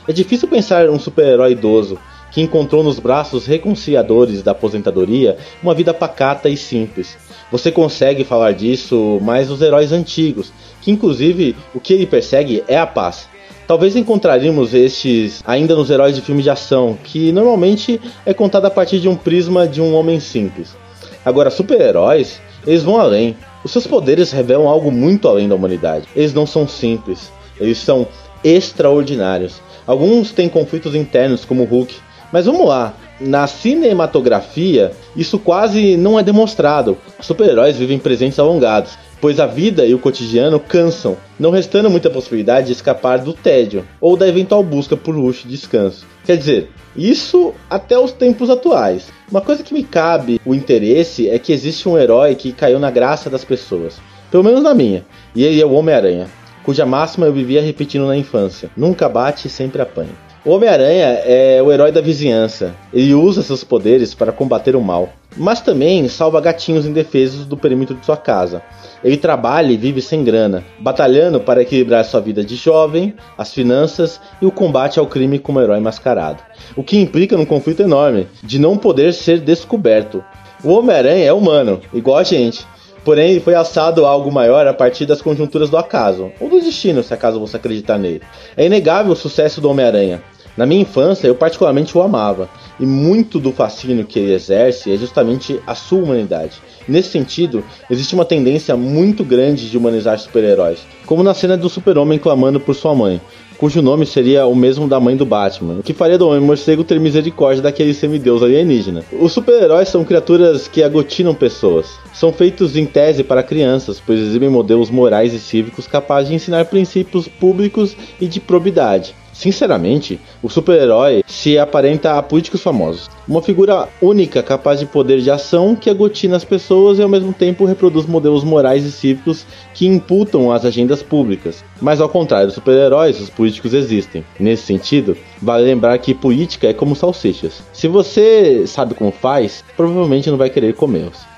É 0.06 0.12
difícil 0.12 0.46
pensar 0.46 0.88
um 0.90 0.98
super-herói 0.98 1.52
idoso 1.52 1.98
que 2.30 2.40
encontrou 2.40 2.82
nos 2.82 2.98
braços 2.98 3.46
reconciliadores 3.46 4.42
da 4.42 4.50
aposentadoria 4.52 5.36
uma 5.62 5.74
vida 5.74 5.94
pacata 5.94 6.48
e 6.48 6.56
simples. 6.56 7.16
Você 7.50 7.70
consegue 7.70 8.24
falar 8.24 8.52
disso, 8.52 9.20
mas 9.22 9.50
os 9.50 9.62
heróis 9.62 9.92
antigos, 9.92 10.52
que 10.82 10.90
inclusive 10.90 11.56
o 11.72 11.80
que 11.80 11.92
ele 11.92 12.06
persegue 12.06 12.64
é 12.66 12.76
a 12.76 12.86
paz. 12.86 13.28
Talvez 13.66 13.96
encontraríamos 13.96 14.74
estes 14.74 15.42
ainda 15.46 15.74
nos 15.74 15.88
heróis 15.88 16.14
de 16.14 16.20
filmes 16.20 16.44
de 16.44 16.50
ação, 16.50 16.98
que 17.02 17.32
normalmente 17.32 17.98
é 18.26 18.34
contado 18.34 18.66
a 18.66 18.70
partir 18.70 19.00
de 19.00 19.08
um 19.08 19.16
prisma 19.16 19.66
de 19.66 19.80
um 19.80 19.94
homem 19.94 20.20
simples. 20.20 20.76
Agora, 21.24 21.50
super-heróis, 21.50 22.40
eles 22.66 22.82
vão 22.82 23.00
além. 23.00 23.34
Os 23.64 23.72
seus 23.72 23.86
poderes 23.86 24.30
revelam 24.30 24.68
algo 24.68 24.92
muito 24.92 25.26
além 25.26 25.48
da 25.48 25.54
humanidade. 25.54 26.06
Eles 26.14 26.34
não 26.34 26.46
são 26.46 26.68
simples, 26.68 27.32
eles 27.58 27.78
são 27.78 28.06
extraordinários. 28.44 29.62
Alguns 29.86 30.30
têm 30.30 30.48
conflitos 30.48 30.94
internos, 30.94 31.46
como 31.46 31.62
o 31.62 31.66
Hulk, 31.66 31.94
mas 32.30 32.44
vamos 32.44 32.66
lá, 32.66 32.92
na 33.18 33.46
cinematografia, 33.46 34.92
isso 35.16 35.38
quase 35.38 35.96
não 35.96 36.18
é 36.18 36.22
demonstrado. 36.22 36.98
Super-heróis 37.20 37.76
vivem 37.76 37.98
presentes 37.98 38.38
alongados, 38.38 38.98
pois 39.20 39.40
a 39.40 39.46
vida 39.46 39.86
e 39.86 39.94
o 39.94 39.98
cotidiano 39.98 40.60
cansam, 40.60 41.16
não 41.38 41.50
restando 41.50 41.90
muita 41.90 42.10
possibilidade 42.10 42.66
de 42.66 42.72
escapar 42.72 43.18
do 43.18 43.32
tédio 43.32 43.84
ou 44.00 44.16
da 44.16 44.28
eventual 44.28 44.62
busca 44.62 44.96
por 44.96 45.14
luxo 45.14 45.46
e 45.46 45.50
descanso. 45.50 46.06
Quer 46.24 46.36
dizer, 46.36 46.70
isso 46.96 47.52
até 47.68 47.98
os 47.98 48.12
tempos 48.12 48.48
atuais. 48.50 49.08
Uma 49.30 49.40
coisa 49.40 49.62
que 49.62 49.74
me 49.74 49.82
cabe 49.82 50.40
o 50.44 50.54
interesse 50.54 51.28
é 51.28 51.38
que 51.38 51.52
existe 51.52 51.88
um 51.88 51.98
herói 51.98 52.34
que 52.34 52.52
caiu 52.52 52.78
na 52.78 52.90
graça 52.90 53.28
das 53.28 53.44
pessoas, 53.44 54.00
pelo 54.30 54.44
menos 54.44 54.62
na 54.62 54.74
minha, 54.74 55.04
e 55.34 55.44
ele 55.44 55.60
é 55.60 55.66
o 55.66 55.72
Homem-Aranha, 55.72 56.28
cuja 56.62 56.86
máxima 56.86 57.26
eu 57.26 57.32
vivia 57.32 57.62
repetindo 57.62 58.06
na 58.06 58.16
infância: 58.16 58.70
nunca 58.76 59.08
bate, 59.08 59.48
sempre 59.48 59.82
apanha. 59.82 60.24
O 60.44 60.50
Homem-Aranha 60.50 61.06
é 61.24 61.62
o 61.62 61.72
herói 61.72 61.90
da 61.90 62.02
vizinhança. 62.02 62.74
Ele 62.92 63.14
usa 63.14 63.42
seus 63.42 63.64
poderes 63.64 64.12
para 64.12 64.30
combater 64.30 64.76
o 64.76 64.80
mal, 64.80 65.08
mas 65.34 65.62
também 65.62 66.06
salva 66.06 66.38
gatinhos 66.38 66.84
indefesos 66.84 67.46
do 67.46 67.56
perímetro 67.56 67.94
de 67.94 68.04
sua 68.04 68.16
casa. 68.18 68.62
Ele 69.04 69.18
trabalha 69.18 69.70
e 69.70 69.76
vive 69.76 70.00
sem 70.00 70.24
grana, 70.24 70.64
batalhando 70.80 71.38
para 71.38 71.60
equilibrar 71.60 72.04
sua 72.06 72.20
vida 72.20 72.42
de 72.42 72.56
jovem, 72.56 73.14
as 73.36 73.52
finanças 73.52 74.18
e 74.40 74.46
o 74.46 74.50
combate 74.50 74.98
ao 74.98 75.06
crime 75.06 75.38
como 75.38 75.60
herói 75.60 75.78
mascarado. 75.78 76.42
O 76.74 76.82
que 76.82 76.98
implica 76.98 77.36
num 77.36 77.44
conflito 77.44 77.82
enorme 77.82 78.26
de 78.42 78.58
não 78.58 78.78
poder 78.78 79.12
ser 79.12 79.40
descoberto. 79.40 80.24
O 80.64 80.70
Homem-Aranha 80.70 81.26
é 81.26 81.32
humano, 81.32 81.82
igual 81.92 82.16
a 82.16 82.22
gente. 82.22 82.66
Porém, 83.04 83.38
foi 83.38 83.54
assado 83.54 84.06
a 84.06 84.08
algo 84.08 84.32
maior 84.32 84.66
a 84.66 84.72
partir 84.72 85.04
das 85.04 85.20
conjunturas 85.20 85.68
do 85.68 85.76
acaso, 85.76 86.32
ou 86.40 86.48
do 86.48 86.58
destino, 86.58 87.02
se 87.02 87.12
acaso 87.12 87.38
você 87.38 87.58
acreditar 87.58 87.98
nele. 87.98 88.22
É 88.56 88.64
inegável 88.64 89.12
o 89.12 89.16
sucesso 89.16 89.60
do 89.60 89.68
Homem-Aranha, 89.68 90.22
na 90.56 90.66
minha 90.66 90.82
infância, 90.82 91.26
eu 91.26 91.34
particularmente 91.34 91.96
o 91.96 92.02
amava, 92.02 92.48
e 92.78 92.86
muito 92.86 93.38
do 93.38 93.52
fascínio 93.52 94.04
que 94.04 94.18
ele 94.18 94.34
exerce 94.34 94.92
é 94.92 94.96
justamente 94.96 95.60
a 95.66 95.74
sua 95.74 96.02
humanidade. 96.02 96.60
Nesse 96.86 97.08
sentido, 97.08 97.64
existe 97.90 98.14
uma 98.14 98.24
tendência 98.24 98.76
muito 98.76 99.24
grande 99.24 99.68
de 99.68 99.76
humanizar 99.76 100.18
super-heróis, 100.18 100.80
como 101.06 101.22
na 101.22 101.34
cena 101.34 101.56
do 101.56 101.68
super-homem 101.68 102.18
clamando 102.18 102.60
por 102.60 102.74
sua 102.74 102.94
mãe, 102.94 103.20
cujo 103.58 103.82
nome 103.82 104.04
seria 104.06 104.46
o 104.46 104.54
mesmo 104.54 104.86
da 104.86 105.00
mãe 105.00 105.16
do 105.16 105.24
Batman, 105.24 105.78
o 105.78 105.82
que 105.82 105.94
faria 105.94 106.18
do 106.18 106.28
Homem-Morcego 106.28 106.84
ter 106.84 107.00
misericórdia 107.00 107.62
daquele 107.62 107.94
semideus 107.94 108.42
alienígena. 108.42 109.02
Os 109.12 109.32
super-heróis 109.32 109.88
são 109.88 110.04
criaturas 110.04 110.68
que 110.68 110.82
agotinam 110.82 111.34
pessoas. 111.34 111.98
São 112.12 112.32
feitos 112.32 112.76
em 112.76 112.86
tese 112.86 113.24
para 113.24 113.42
crianças, 113.42 114.02
pois 114.04 114.20
exibem 114.20 114.48
modelos 114.48 114.90
morais 114.90 115.32
e 115.32 115.38
cívicos 115.38 115.86
capazes 115.86 116.28
de 116.28 116.34
ensinar 116.34 116.66
princípios 116.66 117.26
públicos 117.26 117.96
e 118.20 118.26
de 118.26 118.40
probidade. 118.40 119.14
Sinceramente, 119.34 120.20
o 120.40 120.48
super-herói 120.48 121.24
se 121.26 121.58
aparenta 121.58 122.16
a 122.16 122.22
políticos 122.22 122.62
famosos. 122.62 123.10
Uma 123.26 123.42
figura 123.42 123.88
única, 124.00 124.42
capaz 124.42 124.78
de 124.78 124.86
poder 124.86 125.20
de 125.20 125.30
ação, 125.30 125.74
que 125.74 125.90
agotina 125.90 126.36
as 126.36 126.44
pessoas 126.44 126.98
e 126.98 127.02
ao 127.02 127.08
mesmo 127.08 127.32
tempo 127.32 127.64
reproduz 127.64 128.06
modelos 128.06 128.44
morais 128.44 128.84
e 128.84 128.92
cívicos 128.92 129.44
que 129.74 129.86
imputam 129.86 130.52
as 130.52 130.64
agendas 130.64 131.02
públicas. 131.02 131.64
Mas 131.82 132.00
ao 132.00 132.08
contrário 132.08 132.46
dos 132.46 132.54
super-heróis, 132.54 133.20
os 133.20 133.28
políticos 133.28 133.74
existem. 133.74 134.24
Nesse 134.38 134.62
sentido, 134.62 135.16
vale 135.42 135.64
lembrar 135.64 135.98
que 135.98 136.14
política 136.14 136.68
é 136.68 136.72
como 136.72 136.94
salsichas. 136.94 137.62
Se 137.72 137.88
você 137.88 138.66
sabe 138.66 138.94
como 138.94 139.10
faz, 139.10 139.64
provavelmente 139.76 140.30
não 140.30 140.38
vai 140.38 140.48
querer 140.48 140.74
comê-los. 140.74 141.33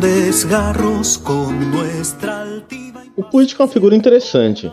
Desgarros, 0.00 1.16
com 1.16 1.32
altiva... 2.28 3.02
O 3.16 3.24
político 3.24 3.60
é 3.60 3.66
uma 3.66 3.72
figura 3.72 3.96
interessante, 3.96 4.72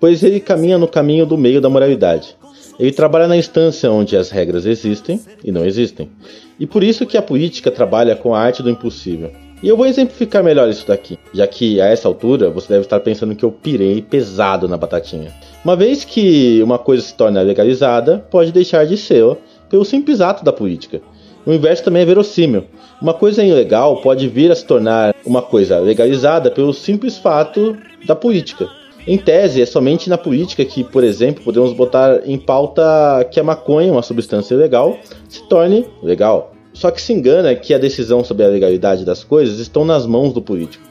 pois 0.00 0.22
ele 0.24 0.40
caminha 0.40 0.76
no 0.76 0.88
caminho 0.88 1.24
do 1.24 1.38
meio 1.38 1.60
da 1.60 1.70
moralidade. 1.70 2.36
Ele 2.76 2.90
trabalha 2.90 3.28
na 3.28 3.36
instância 3.36 3.90
onde 3.90 4.16
as 4.16 4.30
regras 4.30 4.66
existem 4.66 5.20
e 5.44 5.52
não 5.52 5.64
existem. 5.64 6.10
E 6.58 6.66
por 6.66 6.82
isso 6.82 7.06
que 7.06 7.16
a 7.16 7.22
política 7.22 7.70
trabalha 7.70 8.16
com 8.16 8.34
a 8.34 8.40
arte 8.40 8.64
do 8.64 8.70
impossível. 8.70 9.30
E 9.62 9.68
eu 9.68 9.76
vou 9.76 9.86
exemplificar 9.86 10.42
melhor 10.42 10.68
isso 10.68 10.88
daqui, 10.88 11.16
já 11.32 11.46
que 11.46 11.80
a 11.80 11.86
essa 11.86 12.08
altura 12.08 12.50
você 12.50 12.66
deve 12.68 12.84
estar 12.84 12.98
pensando 12.98 13.36
que 13.36 13.44
eu 13.44 13.52
pirei 13.52 14.02
pesado 14.02 14.66
na 14.66 14.76
batatinha. 14.76 15.32
Uma 15.64 15.76
vez 15.76 16.04
que 16.04 16.60
uma 16.64 16.80
coisa 16.80 17.00
se 17.04 17.14
torna 17.14 17.40
legalizada, 17.42 18.18
pode 18.28 18.50
deixar 18.50 18.84
de 18.86 18.96
ser 18.96 19.36
pelo 19.70 19.84
simples 19.84 20.20
ato 20.20 20.44
da 20.44 20.52
política. 20.52 21.00
O 21.44 21.52
inverso 21.52 21.82
também 21.82 22.02
é 22.02 22.06
verossímil. 22.06 22.64
Uma 23.00 23.12
coisa 23.12 23.44
ilegal 23.44 24.00
pode 24.00 24.28
vir 24.28 24.52
a 24.52 24.54
se 24.54 24.64
tornar 24.64 25.14
uma 25.26 25.42
coisa 25.42 25.78
legalizada 25.78 26.50
pelo 26.50 26.72
simples 26.72 27.18
fato 27.18 27.76
da 28.06 28.14
política. 28.14 28.68
Em 29.04 29.18
tese, 29.18 29.60
é 29.60 29.66
somente 29.66 30.08
na 30.08 30.16
política 30.16 30.64
que, 30.64 30.84
por 30.84 31.02
exemplo, 31.02 31.42
podemos 31.42 31.72
botar 31.72 32.20
em 32.24 32.38
pauta 32.38 32.82
que 33.30 33.40
a 33.40 33.44
maconha, 33.44 33.90
uma 33.92 34.02
substância 34.02 34.54
ilegal, 34.54 34.96
se 35.28 35.42
torne 35.48 35.84
legal. 36.00 36.52
Só 36.72 36.90
que 36.92 37.02
se 37.02 37.12
engana 37.12 37.54
que 37.56 37.74
a 37.74 37.78
decisão 37.78 38.22
sobre 38.22 38.44
a 38.44 38.48
legalidade 38.48 39.04
das 39.04 39.24
coisas 39.24 39.58
estão 39.58 39.84
nas 39.84 40.06
mãos 40.06 40.32
do 40.32 40.40
político. 40.40 40.84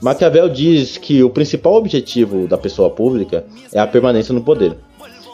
Maquiavel 0.00 0.48
diz 0.48 0.96
que 0.96 1.22
o 1.22 1.28
principal 1.28 1.74
objetivo 1.74 2.48
da 2.48 2.56
pessoa 2.56 2.88
pública 2.88 3.44
é 3.70 3.78
a 3.78 3.86
permanência 3.86 4.32
no 4.32 4.40
poder. 4.40 4.74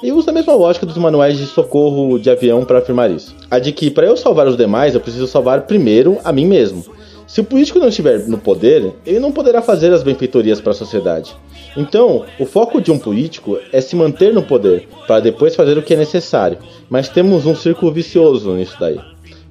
E 0.03 0.13
usa 0.13 0.31
a 0.31 0.35
mesma 0.35 0.55
lógica 0.55 0.85
dos 0.85 0.99
manuais 0.99 1.39
de 1.39 1.47
socorro 1.47 2.19
de 2.19 2.29
avião 2.29 2.65
para 2.67 2.79
afirmar 2.79 3.11
isso. 3.11 3.35
A 3.51 3.59
de 3.59 3.73
que 3.73 3.91
para 3.91 4.07
eu 4.07 4.17
salvar 4.17 4.47
os 4.47 4.57
demais, 4.57 4.95
eu 4.95 5.01
preciso 5.01 5.27
salvar 5.27 5.63
primeiro 5.63 6.19
a 6.23 6.33
mim 6.33 6.45
mesmo. 6.45 6.85
Se 7.27 7.41
o 7.41 7.45
político 7.45 7.79
não 7.79 7.89
estiver 7.89 8.29
no 8.29 8.37
poder, 8.37 8.93
ele 9.07 9.19
não 9.19 9.33
poderá 9.33 9.63
fazer 9.63 9.93
as 9.93 10.03
benfeitorias 10.03 10.61
para 10.61 10.73
a 10.73 10.75
sociedade. 10.75 11.35
Então, 11.77 12.25
o 12.39 12.45
foco 12.45 12.81
de 12.81 12.93
um 12.93 12.99
político 12.99 13.59
é 13.73 13.81
se 13.81 13.97
manter 13.97 14.35
no 14.35 14.43
poder, 14.43 14.87
para 15.07 15.21
depois 15.21 15.57
fazer 15.57 15.77
o 15.79 15.83
que 15.83 15.95
é 15.95 15.97
necessário. 15.97 16.59
Mas 16.91 17.09
temos 17.09 17.47
um 17.47 17.55
círculo 17.55 17.91
vicioso 17.91 18.53
nisso 18.53 18.77
daí. 18.79 19.01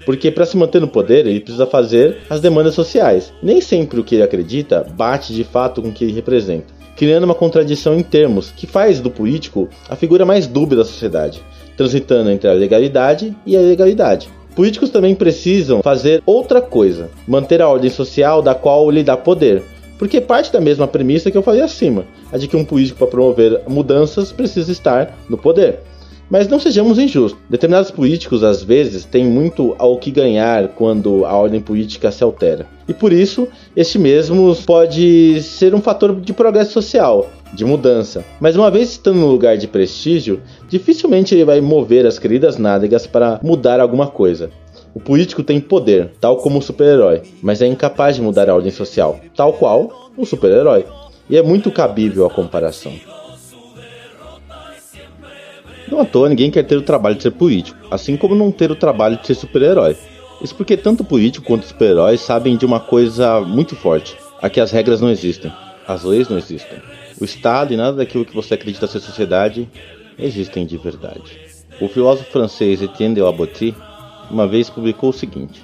Porque 0.06 0.30
para 0.30 0.46
se 0.46 0.56
manter 0.56 0.80
no 0.80 0.88
poder, 0.88 1.26
ele 1.26 1.40
precisa 1.40 1.66
fazer 1.66 2.18
as 2.30 2.40
demandas 2.40 2.76
sociais. 2.76 3.34
Nem 3.42 3.60
sempre 3.60 4.00
o 4.00 4.04
que 4.04 4.16
ele 4.16 4.24
acredita 4.24 4.86
bate 4.96 5.34
de 5.34 5.44
fato 5.44 5.82
com 5.82 5.90
o 5.90 5.92
que 5.92 6.04
ele 6.04 6.14
representa 6.14 6.75
criando 6.96 7.24
uma 7.24 7.36
contradição 7.36 7.98
em 7.98 8.04
termos 8.04 8.52
que 8.52 8.66
faz 8.66 9.00
do 9.00 9.12
político 9.12 9.70
a 9.90 9.96
figura 9.96 10.26
mais 10.26 10.48
dúbia 10.48 10.78
da 10.78 10.86
sociedade, 10.86 11.42
transitando 11.76 12.30
entre 12.30 12.50
a 12.50 12.54
legalidade 12.54 13.36
e 13.46 13.56
a 13.56 13.62
ilegalidade. 13.62 14.30
Políticos 14.56 14.90
também 14.90 15.14
precisam 15.14 15.84
fazer 15.84 16.24
outra 16.26 16.62
coisa, 16.62 17.10
manter 17.28 17.62
a 17.62 17.68
ordem 17.68 17.90
social 17.90 18.42
da 18.42 18.56
qual 18.56 18.90
lhe 18.90 19.04
dá 19.04 19.18
poder, 19.18 19.62
porque 20.00 20.22
parte 20.22 20.52
da 20.52 20.62
mesma 20.62 20.88
premissa 20.88 21.30
que 21.30 21.38
eu 21.38 21.44
falei 21.44 21.62
acima, 21.62 22.06
a 22.32 22.38
de 22.38 22.48
que 22.48 22.56
um 22.56 22.64
político 22.64 23.00
para 23.00 23.08
promover 23.08 23.62
mudanças 23.68 24.32
precisa 24.32 24.72
estar 24.72 25.18
no 25.30 25.38
poder. 25.38 25.80
Mas 26.30 26.48
não 26.48 26.60
sejamos 26.60 26.98
injustos. 26.98 27.40
Determinados 27.50 27.92
políticos, 27.92 28.44
às 28.44 28.64
vezes, 28.64 29.06
têm 29.06 29.26
muito 29.26 29.76
ao 29.78 29.98
que 29.98 30.10
ganhar 30.10 30.70
quando 30.70 31.26
a 31.26 31.34
ordem 31.34 31.62
política 31.62 32.12
se 32.12 32.24
altera. 32.24 32.68
E 32.88 32.94
por 32.94 33.14
isso, 33.14 33.48
este 33.76 34.00
mesmo 34.00 34.56
pode 34.66 35.42
ser 35.42 35.74
um 35.76 35.82
fator 35.82 36.20
de 36.20 36.34
progresso 36.34 36.72
social, 36.72 37.30
de 37.54 37.64
mudança. 37.64 38.24
Mas 38.40 38.56
uma 38.56 38.72
vez 38.72 38.92
estando 38.92 39.20
no 39.20 39.28
lugar 39.28 39.58
de 39.58 39.68
prestígio, 39.68 40.42
dificilmente 40.70 41.34
ele 41.34 41.46
vai 41.46 41.62
mover 41.62 42.06
as 42.06 42.20
queridas 42.20 42.58
nádegas 42.58 43.08
para 43.08 43.40
mudar 43.44 43.80
alguma 43.80 44.08
coisa. 44.08 44.50
O 44.94 45.00
político 45.00 45.44
tem 45.44 45.60
poder, 45.60 46.12
tal 46.22 46.38
como 46.38 46.60
o 46.60 46.62
super-herói, 46.62 47.22
mas 47.42 47.62
é 47.62 47.68
incapaz 47.68 48.16
de 48.16 48.22
mudar 48.22 48.50
a 48.50 48.56
ordem 48.56 48.72
social, 48.72 49.20
tal 49.36 49.54
qual 49.54 50.12
o 50.16 50.26
super-herói. 50.26 50.86
E 51.30 51.38
é 51.38 51.44
muito 51.44 51.72
cabível 51.72 52.26
a 52.26 52.30
comparação. 52.30 52.94
Não 55.88 56.00
à 56.00 56.06
toa 56.06 56.30
ninguém 56.30 56.50
quer 56.50 56.64
ter 56.64 56.78
o 56.78 56.82
trabalho 56.82 57.16
de 57.16 57.24
ser 57.24 57.32
político, 57.32 57.78
assim 57.92 58.18
como 58.18 58.34
não 58.36 58.52
ter 58.52 58.72
o 58.72 58.76
trabalho 58.76 59.18
de 59.18 59.28
ser 59.28 59.36
super-herói. 59.36 59.96
Isso 60.42 60.56
porque 60.56 60.76
tanto 60.76 61.04
político 61.04 61.46
quanto 61.46 61.66
super-heróis 61.66 62.22
sabem 62.22 62.58
de 62.58 62.66
uma 62.66 62.80
coisa 62.80 63.42
muito 63.42 63.76
forte: 63.76 64.18
a 64.42 64.50
que 64.50 64.60
as 64.60 64.72
regras 64.72 65.00
não 65.00 65.10
existem, 65.10 65.52
as 65.88 66.04
leis 66.04 66.28
não 66.28 66.38
existem. 66.38 66.80
O 67.20 67.26
Estado 67.26 67.74
e 67.74 67.78
nada 67.78 67.98
daquilo 67.98 68.26
que 68.26 68.36
você 68.36 68.56
acredita 68.56 68.88
ser 68.88 69.00
sociedade 69.00 69.70
existem 70.18 70.66
de 70.66 70.78
verdade. 70.78 71.40
O 71.80 71.88
filósofo 71.88 72.32
francês 72.32 72.82
Etienne 72.82 73.16
de 73.16 73.22
la 73.22 73.32
Boétie 73.32 73.76
uma 74.30 74.48
vez 74.48 74.70
publicou 74.70 75.12
o 75.12 75.14
seguinte: 75.14 75.62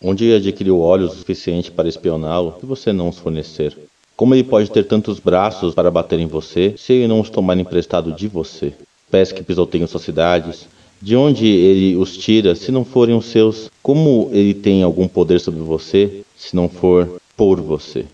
Onde 0.00 0.34
adquiriu 0.34 0.80
óleo 0.80 1.08
suficiente 1.08 1.70
para 1.70 1.88
espioná-lo, 1.88 2.54
se 2.60 2.66
você 2.66 2.92
não 2.92 3.08
os 3.08 3.18
fornecer? 3.18 3.76
Como 4.16 4.34
ele 4.34 4.44
pode 4.44 4.70
ter 4.70 4.84
tantos 4.84 5.20
braços 5.20 5.74
para 5.74 5.90
bater 5.90 6.18
em 6.18 6.26
você 6.26 6.74
se 6.78 6.94
ele 6.94 7.06
não 7.06 7.20
os 7.20 7.28
tomar 7.28 7.58
emprestado 7.58 8.12
de 8.12 8.26
você? 8.26 8.72
Pés 9.10 9.30
que 9.30 9.42
pisoteiam 9.42 9.86
suas 9.86 10.04
cidades. 10.04 10.66
De 11.02 11.14
onde 11.14 11.46
ele 11.46 11.94
os 11.96 12.16
tira 12.16 12.54
se 12.54 12.72
não 12.72 12.82
forem 12.82 13.14
os 13.14 13.26
seus? 13.26 13.70
Como 13.82 14.30
ele 14.32 14.54
tem 14.54 14.82
algum 14.82 15.06
poder 15.06 15.38
sobre 15.38 15.60
você 15.60 16.22
se 16.34 16.56
não 16.56 16.66
for 16.66 17.20
por 17.36 17.60
você? 17.60 18.06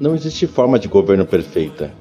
Não 0.00 0.14
existe 0.14 0.46
forma 0.46 0.78
de 0.78 0.88
governo 0.88 1.26
perfeita. 1.26 1.92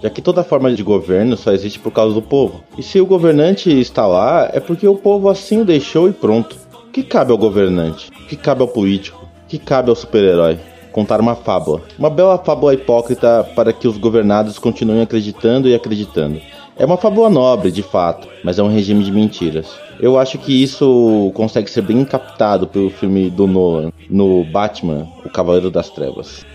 já 0.00 0.08
que 0.08 0.22
toda 0.22 0.44
forma 0.44 0.72
de 0.72 0.84
governo 0.84 1.36
só 1.36 1.50
existe 1.52 1.80
por 1.80 1.90
causa 1.90 2.14
do 2.14 2.22
povo. 2.22 2.62
E 2.78 2.82
se 2.82 3.00
o 3.00 3.06
governante 3.06 3.70
está 3.70 4.06
lá, 4.06 4.48
é 4.52 4.60
porque 4.60 4.86
o 4.86 4.94
povo 4.94 5.28
assim 5.28 5.62
o 5.62 5.64
deixou 5.64 6.08
e 6.08 6.12
pronto. 6.12 6.56
O 6.86 6.92
que 6.92 7.02
cabe 7.02 7.32
ao 7.32 7.38
governante? 7.38 8.08
O 8.10 8.26
que 8.28 8.36
cabe 8.36 8.62
ao 8.62 8.68
político? 8.68 9.26
O 9.44 9.48
que 9.48 9.58
cabe 9.58 9.90
ao 9.90 9.96
super-herói? 9.96 10.58
Contar 10.96 11.20
uma 11.20 11.34
fábula. 11.34 11.82
Uma 11.98 12.08
bela 12.08 12.38
fábula 12.38 12.72
hipócrita 12.72 13.46
para 13.54 13.70
que 13.70 13.86
os 13.86 13.98
governados 13.98 14.58
continuem 14.58 15.02
acreditando 15.02 15.68
e 15.68 15.74
acreditando. 15.74 16.40
É 16.74 16.86
uma 16.86 16.96
fábula 16.96 17.28
nobre, 17.28 17.70
de 17.70 17.82
fato, 17.82 18.26
mas 18.42 18.58
é 18.58 18.62
um 18.62 18.72
regime 18.72 19.04
de 19.04 19.12
mentiras. 19.12 19.66
Eu 20.00 20.18
acho 20.18 20.38
que 20.38 20.62
isso 20.62 21.30
consegue 21.34 21.70
ser 21.70 21.82
bem 21.82 22.02
captado 22.02 22.66
pelo 22.66 22.88
filme 22.88 23.28
do 23.28 23.46
Nolan, 23.46 23.92
no 24.08 24.42
Batman, 24.44 25.06
O 25.22 25.28
Cavaleiro 25.28 25.70
das 25.70 25.90
Trevas. 25.90 26.46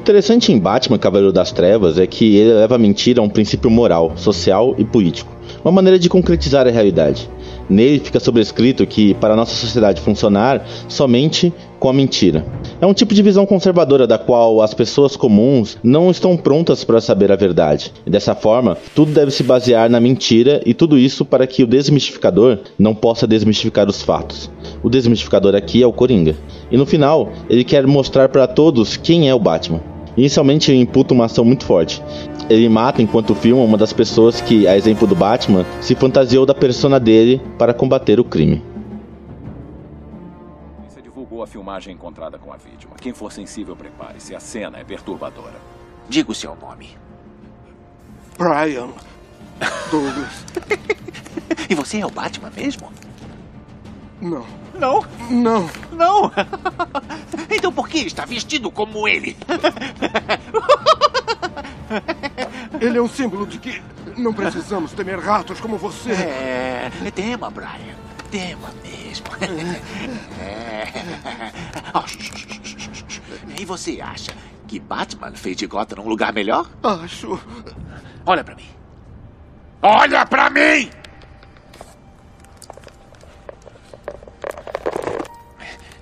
Interessante 0.00 0.50
em 0.50 0.58
Batman 0.58 0.98
Cavaleiro 0.98 1.30
das 1.30 1.52
Trevas 1.52 1.98
é 1.98 2.06
que 2.06 2.34
ele 2.34 2.54
leva 2.54 2.76
a 2.76 2.78
mentira 2.78 3.20
a 3.20 3.22
um 3.22 3.28
princípio 3.28 3.70
moral, 3.70 4.12
social 4.16 4.74
e 4.78 4.84
político, 4.84 5.30
uma 5.62 5.70
maneira 5.70 5.98
de 5.98 6.08
concretizar 6.08 6.66
a 6.66 6.70
realidade. 6.70 7.28
Nele 7.68 8.00
fica 8.00 8.18
sobrescrito 8.18 8.86
que, 8.86 9.12
para 9.12 9.36
nossa 9.36 9.54
sociedade 9.54 10.00
funcionar, 10.00 10.66
somente 10.88 11.52
com 11.78 11.90
a 11.90 11.92
mentira. 11.92 12.46
É 12.80 12.86
um 12.86 12.94
tipo 12.94 13.12
de 13.12 13.22
visão 13.22 13.44
conservadora 13.44 14.06
da 14.06 14.16
qual 14.16 14.62
as 14.62 14.72
pessoas 14.72 15.16
comuns 15.16 15.76
não 15.82 16.10
estão 16.10 16.34
prontas 16.34 16.82
para 16.82 17.00
saber 17.00 17.30
a 17.30 17.36
verdade. 17.36 17.92
E 18.06 18.10
dessa 18.10 18.34
forma, 18.34 18.78
tudo 18.94 19.12
deve 19.12 19.30
se 19.30 19.42
basear 19.42 19.90
na 19.90 20.00
mentira 20.00 20.62
e 20.64 20.72
tudo 20.72 20.98
isso 20.98 21.26
para 21.26 21.46
que 21.46 21.62
o 21.62 21.66
desmistificador 21.66 22.58
não 22.78 22.94
possa 22.94 23.26
desmistificar 23.26 23.86
os 23.86 24.00
fatos. 24.00 24.50
O 24.82 24.88
desmistificador 24.88 25.54
aqui 25.54 25.82
é 25.82 25.86
o 25.86 25.92
Coringa. 25.92 26.34
E 26.70 26.76
no 26.78 26.86
final, 26.86 27.30
ele 27.50 27.64
quer 27.64 27.86
mostrar 27.86 28.30
para 28.30 28.46
todos 28.46 28.96
quem 28.96 29.28
é 29.28 29.34
o 29.34 29.38
Batman. 29.38 29.89
Inicialmente 30.20 30.70
ele 30.70 30.82
imputa 30.82 31.14
uma 31.14 31.24
ação 31.24 31.46
muito 31.46 31.64
forte. 31.64 32.02
Ele 32.50 32.68
mata 32.68 33.00
enquanto 33.00 33.34
filma 33.34 33.62
uma 33.62 33.78
das 33.78 33.90
pessoas 33.90 34.38
que, 34.38 34.68
a 34.68 34.76
exemplo 34.76 35.06
do 35.06 35.16
Batman, 35.16 35.64
se 35.80 35.94
fantasiou 35.94 36.44
da 36.44 36.52
persona 36.52 37.00
dele 37.00 37.40
para 37.56 37.72
combater 37.72 38.20
o 38.20 38.24
crime. 38.24 38.62
Você 40.86 41.00
divulgou 41.00 41.42
a 41.42 41.46
filmagem 41.46 41.94
encontrada 41.94 42.36
com 42.36 42.52
a 42.52 42.58
vítima. 42.58 42.96
Quem 43.00 43.14
for 43.14 43.32
sensível, 43.32 43.74
prepare-se. 43.74 44.34
A 44.34 44.40
cena 44.40 44.76
é 44.76 44.84
perturbadora. 44.84 45.56
Diga 46.06 46.30
o 46.30 46.34
seu 46.34 46.54
nome. 46.54 46.88
Brian 48.36 48.90
Douglas. 49.90 50.44
e 51.66 51.74
você 51.74 52.00
é 52.00 52.04
o 52.04 52.10
Batman 52.10 52.50
mesmo? 52.54 52.92
Não. 54.20 54.46
Não? 54.78 55.04
Não. 55.30 55.70
Não? 55.92 56.32
então 57.50 57.72
por 57.72 57.88
que 57.88 57.98
está 57.98 58.24
vestido 58.24 58.70
como 58.70 59.08
ele? 59.08 59.36
Ele 62.80 62.98
é 62.98 63.02
um 63.02 63.08
símbolo 63.08 63.46
de 63.46 63.58
que 63.58 63.82
não 64.16 64.32
precisamos 64.32 64.92
temer 64.92 65.18
ratos 65.18 65.58
como 65.60 65.76
você. 65.76 66.12
É, 66.12 66.90
tema, 67.14 67.50
Brian. 67.50 67.96
Tema 68.30 68.72
mesmo. 68.82 69.26
É. 70.40 70.86
Oh, 71.92 72.04
e 73.60 73.64
você 73.64 74.00
acha 74.00 74.32
que 74.68 74.78
Batman 74.78 75.32
fez 75.32 75.56
de 75.56 75.66
Gotham 75.66 76.04
um 76.04 76.08
lugar 76.08 76.32
melhor? 76.32 76.70
Acho. 76.82 77.40
Olha 78.24 78.44
para 78.44 78.54
mim. 78.54 78.68
Olha 79.82 80.24
para 80.24 80.50
mim! 80.50 80.90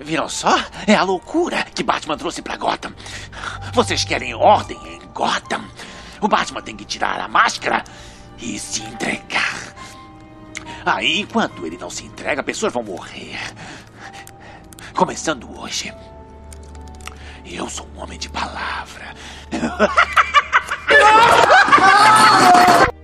Viram 0.09 0.27
só? 0.27 0.59
É 0.87 0.95
a 0.95 1.03
loucura 1.03 1.63
que 1.65 1.83
Batman 1.83 2.17
trouxe 2.17 2.41
para 2.41 2.57
Gotham. 2.57 2.95
Vocês 3.75 4.05
querem 4.05 4.35
ordem 4.35 4.79
em 4.87 5.01
Gotham? 5.13 5.63
O 6.19 6.27
Batman 6.27 6.63
tem 6.63 6.75
que 6.75 6.87
tirar 6.87 7.21
a 7.21 7.29
máscara 7.29 7.85
e 8.39 8.59
se 8.59 8.81
entregar. 8.85 9.75
Aí, 10.87 11.21
enquanto 11.21 11.67
ele 11.67 11.77
não 11.77 11.91
se 11.91 12.07
entrega, 12.07 12.43
pessoas 12.43 12.73
vão 12.73 12.83
morrer. 12.83 13.39
Começando 14.95 15.61
hoje. 15.61 15.93
Eu 17.45 17.69
sou 17.69 17.87
um 17.95 18.01
homem 18.01 18.19
de 18.19 18.31
palavra. 18.31 19.15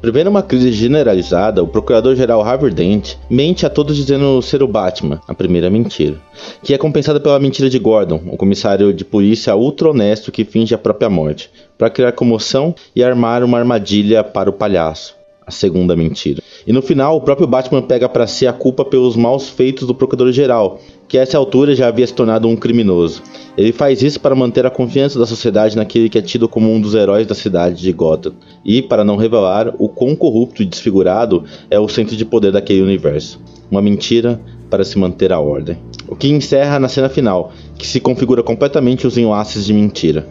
Prevendo 0.00 0.30
uma 0.30 0.42
crise 0.42 0.72
generalizada, 0.72 1.62
o 1.62 1.68
procurador-geral 1.68 2.40
Harvey 2.40 2.70
Dent 2.70 3.16
mente 3.28 3.66
a 3.66 3.70
todos 3.70 3.94
dizendo 3.94 4.40
ser 4.40 4.62
o 4.62 4.66
Batman, 4.66 5.20
a 5.28 5.34
primeira 5.34 5.68
mentira, 5.68 6.16
que 6.62 6.72
é 6.72 6.78
compensada 6.78 7.20
pela 7.20 7.38
mentira 7.38 7.68
de 7.68 7.78
Gordon, 7.78 8.18
o 8.32 8.36
comissário 8.36 8.94
de 8.94 9.04
polícia 9.04 9.54
ultra 9.54 9.90
honesto 9.90 10.32
que 10.32 10.42
finge 10.42 10.74
a 10.74 10.78
própria 10.78 11.10
morte, 11.10 11.50
para 11.76 11.90
criar 11.90 12.12
comoção 12.12 12.74
e 12.96 13.04
armar 13.04 13.44
uma 13.44 13.58
armadilha 13.58 14.24
para 14.24 14.48
o 14.48 14.54
palhaço, 14.54 15.14
a 15.46 15.50
segunda 15.50 15.94
mentira. 15.94 16.42
E 16.66 16.72
no 16.72 16.82
final, 16.82 17.16
o 17.16 17.20
próprio 17.20 17.46
Batman 17.46 17.82
pega 17.82 18.08
para 18.08 18.26
si 18.26 18.46
a 18.46 18.52
culpa 18.52 18.84
pelos 18.84 19.16
maus 19.16 19.48
feitos 19.48 19.86
do 19.86 19.94
procurador-geral, 19.94 20.80
que 21.08 21.18
a 21.18 21.22
essa 21.22 21.38
altura 21.38 21.74
já 21.74 21.88
havia 21.88 22.06
se 22.06 22.14
tornado 22.14 22.48
um 22.48 22.56
criminoso. 22.56 23.22
Ele 23.56 23.72
faz 23.72 24.02
isso 24.02 24.20
para 24.20 24.34
manter 24.34 24.64
a 24.66 24.70
confiança 24.70 25.18
da 25.18 25.26
sociedade 25.26 25.76
naquele 25.76 26.08
que 26.08 26.18
é 26.18 26.22
tido 26.22 26.48
como 26.48 26.72
um 26.72 26.80
dos 26.80 26.94
heróis 26.94 27.26
da 27.26 27.34
cidade 27.34 27.80
de 27.80 27.92
Gotham, 27.92 28.34
e 28.64 28.82
para 28.82 29.04
não 29.04 29.16
revelar 29.16 29.74
o 29.78 29.88
quão 29.88 30.14
corrupto 30.14 30.62
e 30.62 30.66
desfigurado 30.66 31.44
é 31.70 31.78
o 31.78 31.88
centro 31.88 32.16
de 32.16 32.24
poder 32.24 32.52
daquele 32.52 32.82
universo. 32.82 33.40
Uma 33.70 33.82
mentira 33.82 34.40
para 34.68 34.84
se 34.84 34.98
manter 34.98 35.32
a 35.32 35.40
ordem. 35.40 35.78
O 36.06 36.14
que 36.14 36.28
encerra 36.28 36.78
na 36.78 36.88
cena 36.88 37.08
final, 37.08 37.52
que 37.76 37.86
se 37.86 38.00
configura 38.00 38.42
completamente 38.42 39.06
os 39.06 39.16
enlaces 39.18 39.64
de 39.64 39.72
mentira. 39.72 40.26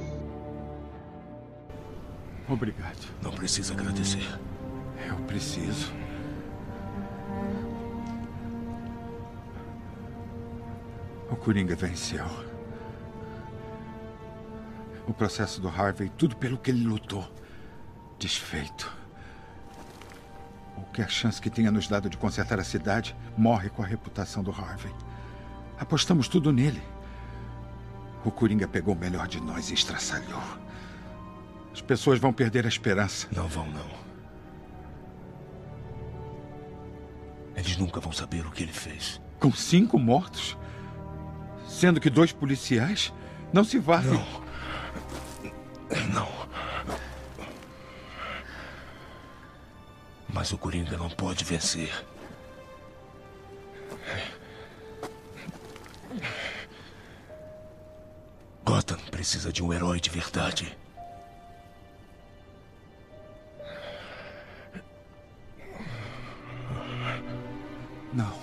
Obrigado. 2.49 2.97
Não 3.21 3.31
precisa 3.31 3.73
agradecer. 3.73 4.23
Eu 5.07 5.15
preciso. 5.27 5.98
O 11.29 11.35
Coringa 11.35 11.75
venceu. 11.75 12.25
O 15.07 15.13
processo 15.13 15.61
do 15.61 15.67
Harvey, 15.67 16.09
tudo 16.09 16.35
pelo 16.35 16.57
que 16.57 16.71
ele 16.71 16.85
lutou, 16.85 17.27
desfeito. 18.17 18.91
Qualquer 20.75 21.09
chance 21.09 21.41
que 21.41 21.49
tenha 21.49 21.71
nos 21.71 21.87
dado 21.87 22.09
de 22.09 22.17
consertar 22.17 22.59
a 22.59 22.63
cidade 22.63 23.15
morre 23.37 23.69
com 23.69 23.83
a 23.83 23.85
reputação 23.85 24.43
do 24.43 24.51
Harvey. 24.51 24.93
Apostamos 25.79 26.27
tudo 26.27 26.51
nele. 26.51 26.81
O 28.25 28.31
Coringa 28.31 28.67
pegou 28.67 28.93
o 28.93 28.97
melhor 28.97 29.27
de 29.27 29.39
nós 29.39 29.69
e 29.69 29.73
estraçalhou. 29.73 30.41
As 31.71 31.81
pessoas 31.81 32.19
vão 32.19 32.33
perder 32.33 32.65
a 32.65 32.69
esperança. 32.69 33.27
Não 33.31 33.47
vão, 33.47 33.69
não. 33.69 33.89
Eles 37.55 37.77
nunca 37.77 37.99
vão 37.99 38.11
saber 38.11 38.45
o 38.45 38.51
que 38.51 38.63
ele 38.63 38.73
fez. 38.73 39.21
Com 39.39 39.51
cinco 39.51 39.97
mortos? 39.97 40.57
Sendo 41.79 42.01
que 42.01 42.09
dois 42.09 42.33
policiais 42.33 43.13
não 43.53 43.63
se 43.63 43.79
valem. 43.79 44.09
Não. 44.09 44.27
Não. 46.13 46.27
Mas 50.27 50.51
o 50.51 50.57
Coringa 50.57 50.97
não 50.97 51.09
pode 51.09 51.45
vencer. 51.45 51.89
Gotham 58.65 58.99
precisa 59.09 59.53
de 59.53 59.63
um 59.63 59.71
herói 59.71 60.01
de 60.01 60.09
verdade. 60.09 60.77
Não. 68.11 68.37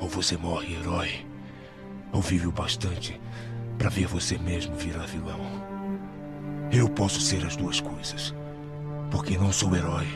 Ou 0.00 0.08
você 0.08 0.38
morre 0.38 0.74
herói, 0.74 1.26
ou 2.16 2.22
vive 2.22 2.46
o 2.46 2.52
bastante 2.52 3.20
para 3.76 3.90
ver 3.90 4.06
você 4.06 4.38
mesmo 4.38 4.74
virar 4.74 5.04
vilão. 5.04 5.38
Eu 6.72 6.88
posso 6.88 7.20
ser 7.20 7.44
as 7.44 7.56
duas 7.56 7.78
coisas. 7.78 8.34
Porque 9.10 9.36
não 9.36 9.52
sou 9.52 9.76
herói. 9.76 10.06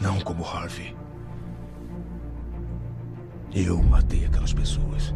Não 0.00 0.18
como 0.20 0.44
Harvey. 0.44 0.96
Eu 3.54 3.80
matei 3.80 4.24
aquelas 4.26 4.52
pessoas. 4.52 5.14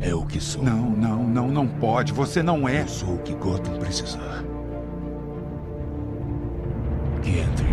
É 0.00 0.14
o 0.14 0.24
que 0.24 0.40
sou. 0.40 0.62
Não, 0.62 0.90
não, 0.90 1.22
não, 1.22 1.48
não 1.48 1.68
pode. 1.68 2.10
Você 2.14 2.42
não 2.42 2.66
é. 2.66 2.80
Eu 2.80 2.88
sou 2.88 3.16
o 3.16 3.22
que 3.22 3.34
Gotham 3.34 3.78
precisar. 3.78 4.42
Que 7.22 7.40
entre. 7.40 7.66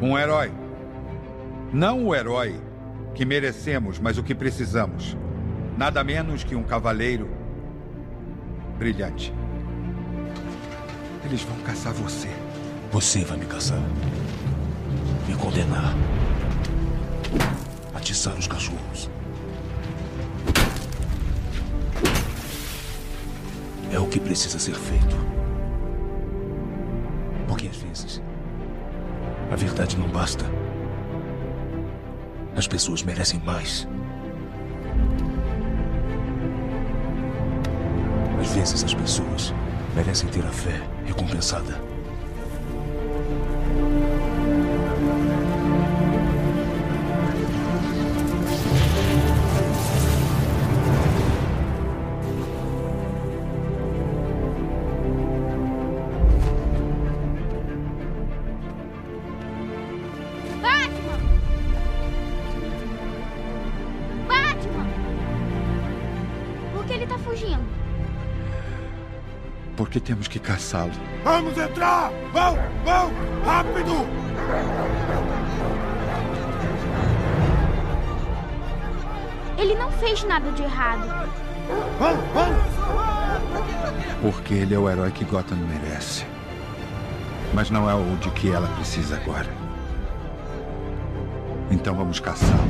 Um 0.00 0.16
herói. 0.16 0.52
Não 1.72 2.06
o 2.06 2.14
herói 2.14 2.54
que 3.16 3.24
merecemos, 3.24 3.98
mas 3.98 4.18
o 4.18 4.22
que 4.22 4.34
precisamos. 4.34 5.16
Nada 5.74 6.04
menos 6.04 6.44
que 6.44 6.54
um 6.54 6.62
cavaleiro 6.62 7.30
brilhante. 8.78 9.32
Eles 11.24 11.40
vão 11.42 11.56
caçar 11.60 11.94
você. 11.94 12.28
Você 12.92 13.24
vai 13.24 13.38
me 13.38 13.46
caçar. 13.46 13.80
Me 15.26 15.34
condenar. 15.34 15.94
Atiçar 17.94 18.34
os 18.34 18.46
cachorros. 18.46 19.10
É 23.90 23.98
o 23.98 24.06
que 24.08 24.20
precisa 24.20 24.58
ser 24.58 24.74
feito. 24.74 25.16
Porque 27.48 27.66
às 27.66 27.76
vezes 27.78 28.22
a 29.50 29.56
verdade 29.56 29.96
não 29.96 30.06
basta. 30.06 30.44
As 32.56 32.66
pessoas 32.66 33.02
merecem 33.02 33.40
mais. 33.44 33.86
Às 38.40 38.52
vezes 38.54 38.82
as 38.82 38.94
pessoas 38.94 39.52
merecem 39.94 40.28
ter 40.30 40.44
a 40.44 40.50
fé 40.50 40.80
recompensada. 41.04 41.95
Porque 69.96 70.08
temos 70.08 70.28
que 70.28 70.38
caçá-lo. 70.38 70.92
Vamos 71.24 71.56
entrar! 71.56 72.12
Vão! 72.30 72.58
Vão! 72.84 73.10
Rápido! 73.46 74.06
Ele 79.56 79.74
não 79.74 79.90
fez 79.92 80.22
nada 80.24 80.52
de 80.52 80.64
errado. 80.64 81.30
Vão! 81.98 82.14
Vão! 82.34 82.48
Porque 84.20 84.52
ele 84.52 84.74
é 84.74 84.78
o 84.78 84.86
herói 84.86 85.10
que 85.12 85.24
Gotham 85.24 85.56
merece. 85.56 86.26
Mas 87.54 87.70
não 87.70 87.88
é 87.88 87.94
o 87.94 88.16
de 88.18 88.30
que 88.32 88.52
ela 88.52 88.68
precisa 88.76 89.16
agora. 89.16 89.48
Então 91.70 91.94
vamos 91.94 92.20
caçá-lo. 92.20 92.68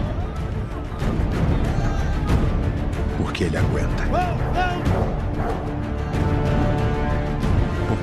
Porque 3.19 3.43
ele 3.43 3.57
aguenta. 3.57 4.05
Vão! 4.05 4.37
Vão! 4.55 5.76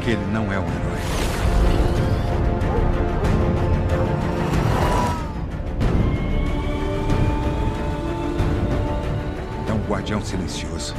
Porque 0.04 0.18
ele 0.18 0.26
não 0.34 0.52
é 0.52 0.60
um 0.60 0.66
herói. 0.66 1.00
É 9.66 9.72
um 9.72 9.88
guardião 9.88 10.22
silencioso. 10.22 10.94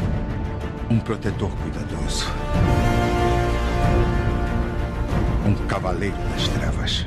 Um 0.89 0.99
protetor 0.99 1.51
cuidadoso. 1.57 2.25
Um 5.47 5.67
cavaleiro 5.67 6.17
das 6.17 6.49
trevas. 6.49 7.07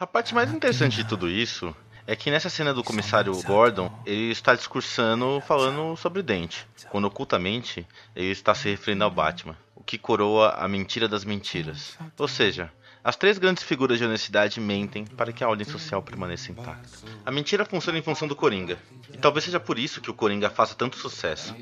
A 0.00 0.06
parte 0.06 0.34
mais 0.34 0.50
interessante 0.50 0.96
de 0.96 1.04
tudo 1.04 1.28
isso 1.28 1.76
é 2.06 2.16
que 2.16 2.30
nessa 2.30 2.48
cena 2.48 2.72
do 2.72 2.82
comissário 2.82 3.32
Gordon, 3.42 3.92
ele 4.06 4.30
está 4.30 4.54
discursando 4.54 5.40
falando 5.46 5.94
sobre 5.96 6.22
Dente, 6.22 6.66
quando 6.90 7.04
ocultamente 7.04 7.86
ele 8.16 8.30
está 8.30 8.54
se 8.54 8.70
referindo 8.70 9.04
ao 9.04 9.10
Batman, 9.10 9.56
o 9.82 9.84
que 9.84 9.98
coroa 9.98 10.50
a 10.50 10.68
mentira 10.68 11.08
das 11.08 11.24
mentiras. 11.24 11.98
Ou 12.16 12.28
seja, 12.28 12.72
as 13.02 13.16
três 13.16 13.36
grandes 13.36 13.64
figuras 13.64 13.98
de 13.98 14.04
honestidade 14.04 14.60
mentem 14.60 15.04
para 15.04 15.32
que 15.32 15.42
a 15.42 15.48
ordem 15.48 15.66
social 15.66 16.00
permaneça 16.00 16.52
intacta. 16.52 16.98
A 17.26 17.32
mentira 17.32 17.64
funciona 17.64 17.98
em 17.98 18.02
função 18.02 18.28
do 18.28 18.36
Coringa, 18.36 18.78
e 19.12 19.18
talvez 19.18 19.44
seja 19.44 19.58
por 19.58 19.80
isso 19.80 20.00
que 20.00 20.08
o 20.08 20.14
Coringa 20.14 20.48
faça 20.48 20.76
tanto 20.76 20.96
sucesso. 20.96 21.52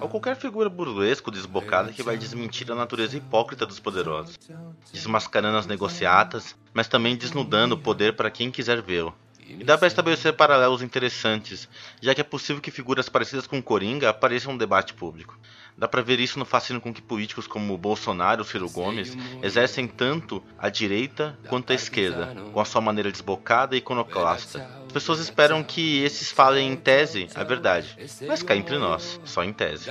Ou 0.00 0.08
qualquer 0.08 0.36
figura 0.36 0.70
burlesca 0.70 1.28
ou 1.28 1.34
desbocada 1.34 1.92
que 1.92 2.02
vai 2.02 2.16
desmentir 2.16 2.72
a 2.72 2.74
natureza 2.74 3.18
hipócrita 3.18 3.66
dos 3.66 3.78
poderosos, 3.78 4.38
desmascarando 4.90 5.58
as 5.58 5.66
negociatas, 5.66 6.56
mas 6.72 6.88
também 6.88 7.14
desnudando 7.14 7.74
o 7.74 7.78
poder 7.78 8.16
para 8.16 8.30
quem 8.30 8.50
quiser 8.50 8.80
vê-lo. 8.80 9.14
E 9.48 9.62
dá 9.62 9.76
para 9.76 9.86
estabelecer 9.86 10.32
paralelos 10.32 10.82
interessantes, 10.82 11.68
já 12.00 12.14
que 12.14 12.20
é 12.22 12.24
possível 12.24 12.60
que 12.60 12.70
figuras 12.70 13.08
parecidas 13.08 13.46
com 13.46 13.62
Coringa 13.62 14.08
apareçam 14.08 14.52
no 14.54 14.58
debate 14.58 14.94
público. 14.94 15.38
Dá 15.78 15.86
para 15.86 16.00
ver 16.00 16.18
isso 16.20 16.38
no 16.38 16.46
fascínio 16.46 16.80
com 16.80 16.92
que 16.92 17.02
políticos 17.02 17.46
como 17.46 17.76
Bolsonaro 17.76 18.40
ou 18.40 18.46
Ciro 18.46 18.70
Gomes 18.70 19.16
exercem 19.42 19.86
tanto 19.86 20.42
a 20.58 20.70
direita 20.70 21.38
quanto 21.48 21.70
a 21.70 21.74
esquerda, 21.74 22.34
com 22.50 22.58
a 22.58 22.64
sua 22.64 22.80
maneira 22.80 23.12
desbocada 23.12 23.74
e 23.74 23.78
iconoclasta. 23.78 24.66
As 24.86 24.92
pessoas 24.92 25.20
esperam 25.20 25.62
que 25.62 26.02
esses 26.02 26.32
falem 26.32 26.72
em 26.72 26.76
tese 26.76 27.28
a 27.34 27.44
verdade, 27.44 27.94
mas 28.26 28.42
cá 28.42 28.56
entre 28.56 28.78
nós, 28.78 29.20
só 29.26 29.44
em 29.44 29.52
tese. 29.52 29.90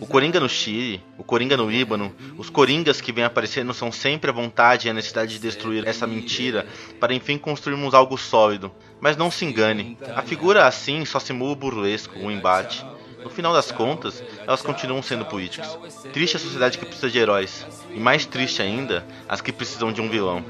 O 0.00 0.06
Coringa 0.06 0.40
no 0.40 0.48
Chile, 0.48 1.04
o 1.18 1.22
Coringa 1.22 1.58
no 1.58 1.68
Líbano, 1.68 2.16
os 2.38 2.48
Coringas 2.48 3.02
que 3.02 3.12
vêm 3.12 3.24
aparecendo 3.24 3.74
são 3.74 3.92
sempre 3.92 4.30
a 4.30 4.32
vontade 4.32 4.86
e 4.86 4.90
a 4.90 4.94
necessidade 4.94 5.34
de 5.34 5.38
destruir 5.38 5.86
essa 5.86 6.06
mentira 6.06 6.66
para 6.98 7.12
enfim 7.12 7.36
construirmos 7.36 7.92
algo 7.92 8.16
sólido. 8.16 8.72
Mas 8.98 9.18
não 9.18 9.30
se 9.30 9.44
engane, 9.44 9.98
a 10.14 10.22
figura 10.22 10.66
assim 10.66 11.04
só 11.04 11.20
simula 11.20 11.52
o 11.52 11.56
burlesco, 11.56 12.18
o 12.18 12.30
embate. 12.30 12.82
No 13.26 13.30
final 13.30 13.52
das 13.52 13.72
contas, 13.72 14.22
elas 14.46 14.62
continuam 14.62 15.02
sendo 15.02 15.24
políticos. 15.24 15.76
Triste 16.12 16.36
a 16.36 16.38
sociedade 16.38 16.78
que 16.78 16.86
precisa 16.86 17.10
de 17.10 17.18
heróis, 17.18 17.66
e 17.92 17.98
mais 17.98 18.24
triste 18.24 18.62
ainda, 18.62 19.04
as 19.28 19.40
que 19.40 19.50
precisam 19.50 19.92
de 19.92 20.00
um 20.00 20.08
vilão. 20.08 20.44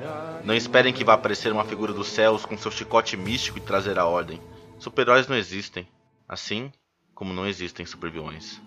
Não 0.44 0.52
esperem 0.54 0.92
que 0.92 1.02
vá 1.02 1.14
aparecer 1.14 1.50
uma 1.50 1.64
figura 1.64 1.94
dos 1.94 2.06
céus 2.06 2.44
com 2.44 2.58
seu 2.58 2.70
chicote 2.70 3.16
místico 3.16 3.56
e 3.56 3.62
trazer 3.62 3.98
a 3.98 4.04
ordem. 4.04 4.42
Super-heróis 4.78 5.26
não 5.26 5.38
existem, 5.38 5.88
assim 6.28 6.70
como 7.14 7.32
não 7.32 7.46
existem 7.46 7.86
super-vilões. 7.86 8.60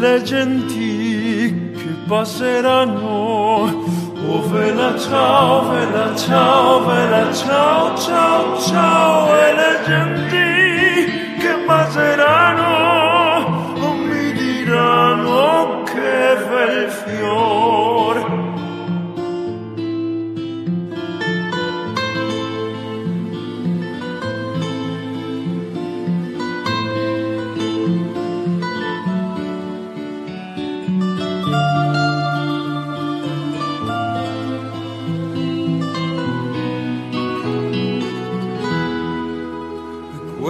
Le 0.00 0.22
genti 0.22 1.72
che 1.76 1.94
passeranno. 2.08 3.84
Oh 4.28 4.48
vela 4.48 4.98
ciao, 4.98 5.70
vela 5.70 6.14
ciao, 6.16 6.84
vela 6.86 7.32
ciao, 7.32 7.96
ciao, 7.98 8.58
ciao. 8.60 9.36
E 9.36 9.54
le 9.54 9.80
genti 9.86 11.38
che 11.38 11.54
passeranno 11.66 13.74
non 13.78 13.98
mi 13.98 14.32
diranno 14.32 15.82
che 15.84 16.36
bel 16.48 16.88
fior. 16.88 17.99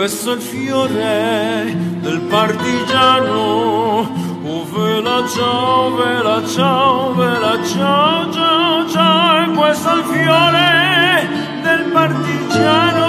Questo 0.01 0.33
è 0.33 0.35
il 0.37 0.41
fiore 0.41 1.77
del 2.01 2.21
partigiano. 2.21 4.09
Oh, 4.45 4.65
vela 4.73 5.29
ciao, 5.29 5.95
vela 5.95 6.43
ciao, 6.47 7.13
vela 7.13 7.63
ciao, 7.63 8.33
ciao, 8.33 8.89
ciao. 8.89 9.51
Questo 9.53 9.91
è 9.91 9.97
il 9.97 10.05
fiore 10.05 11.29
del 11.63 11.91
partigiano. 11.93 13.00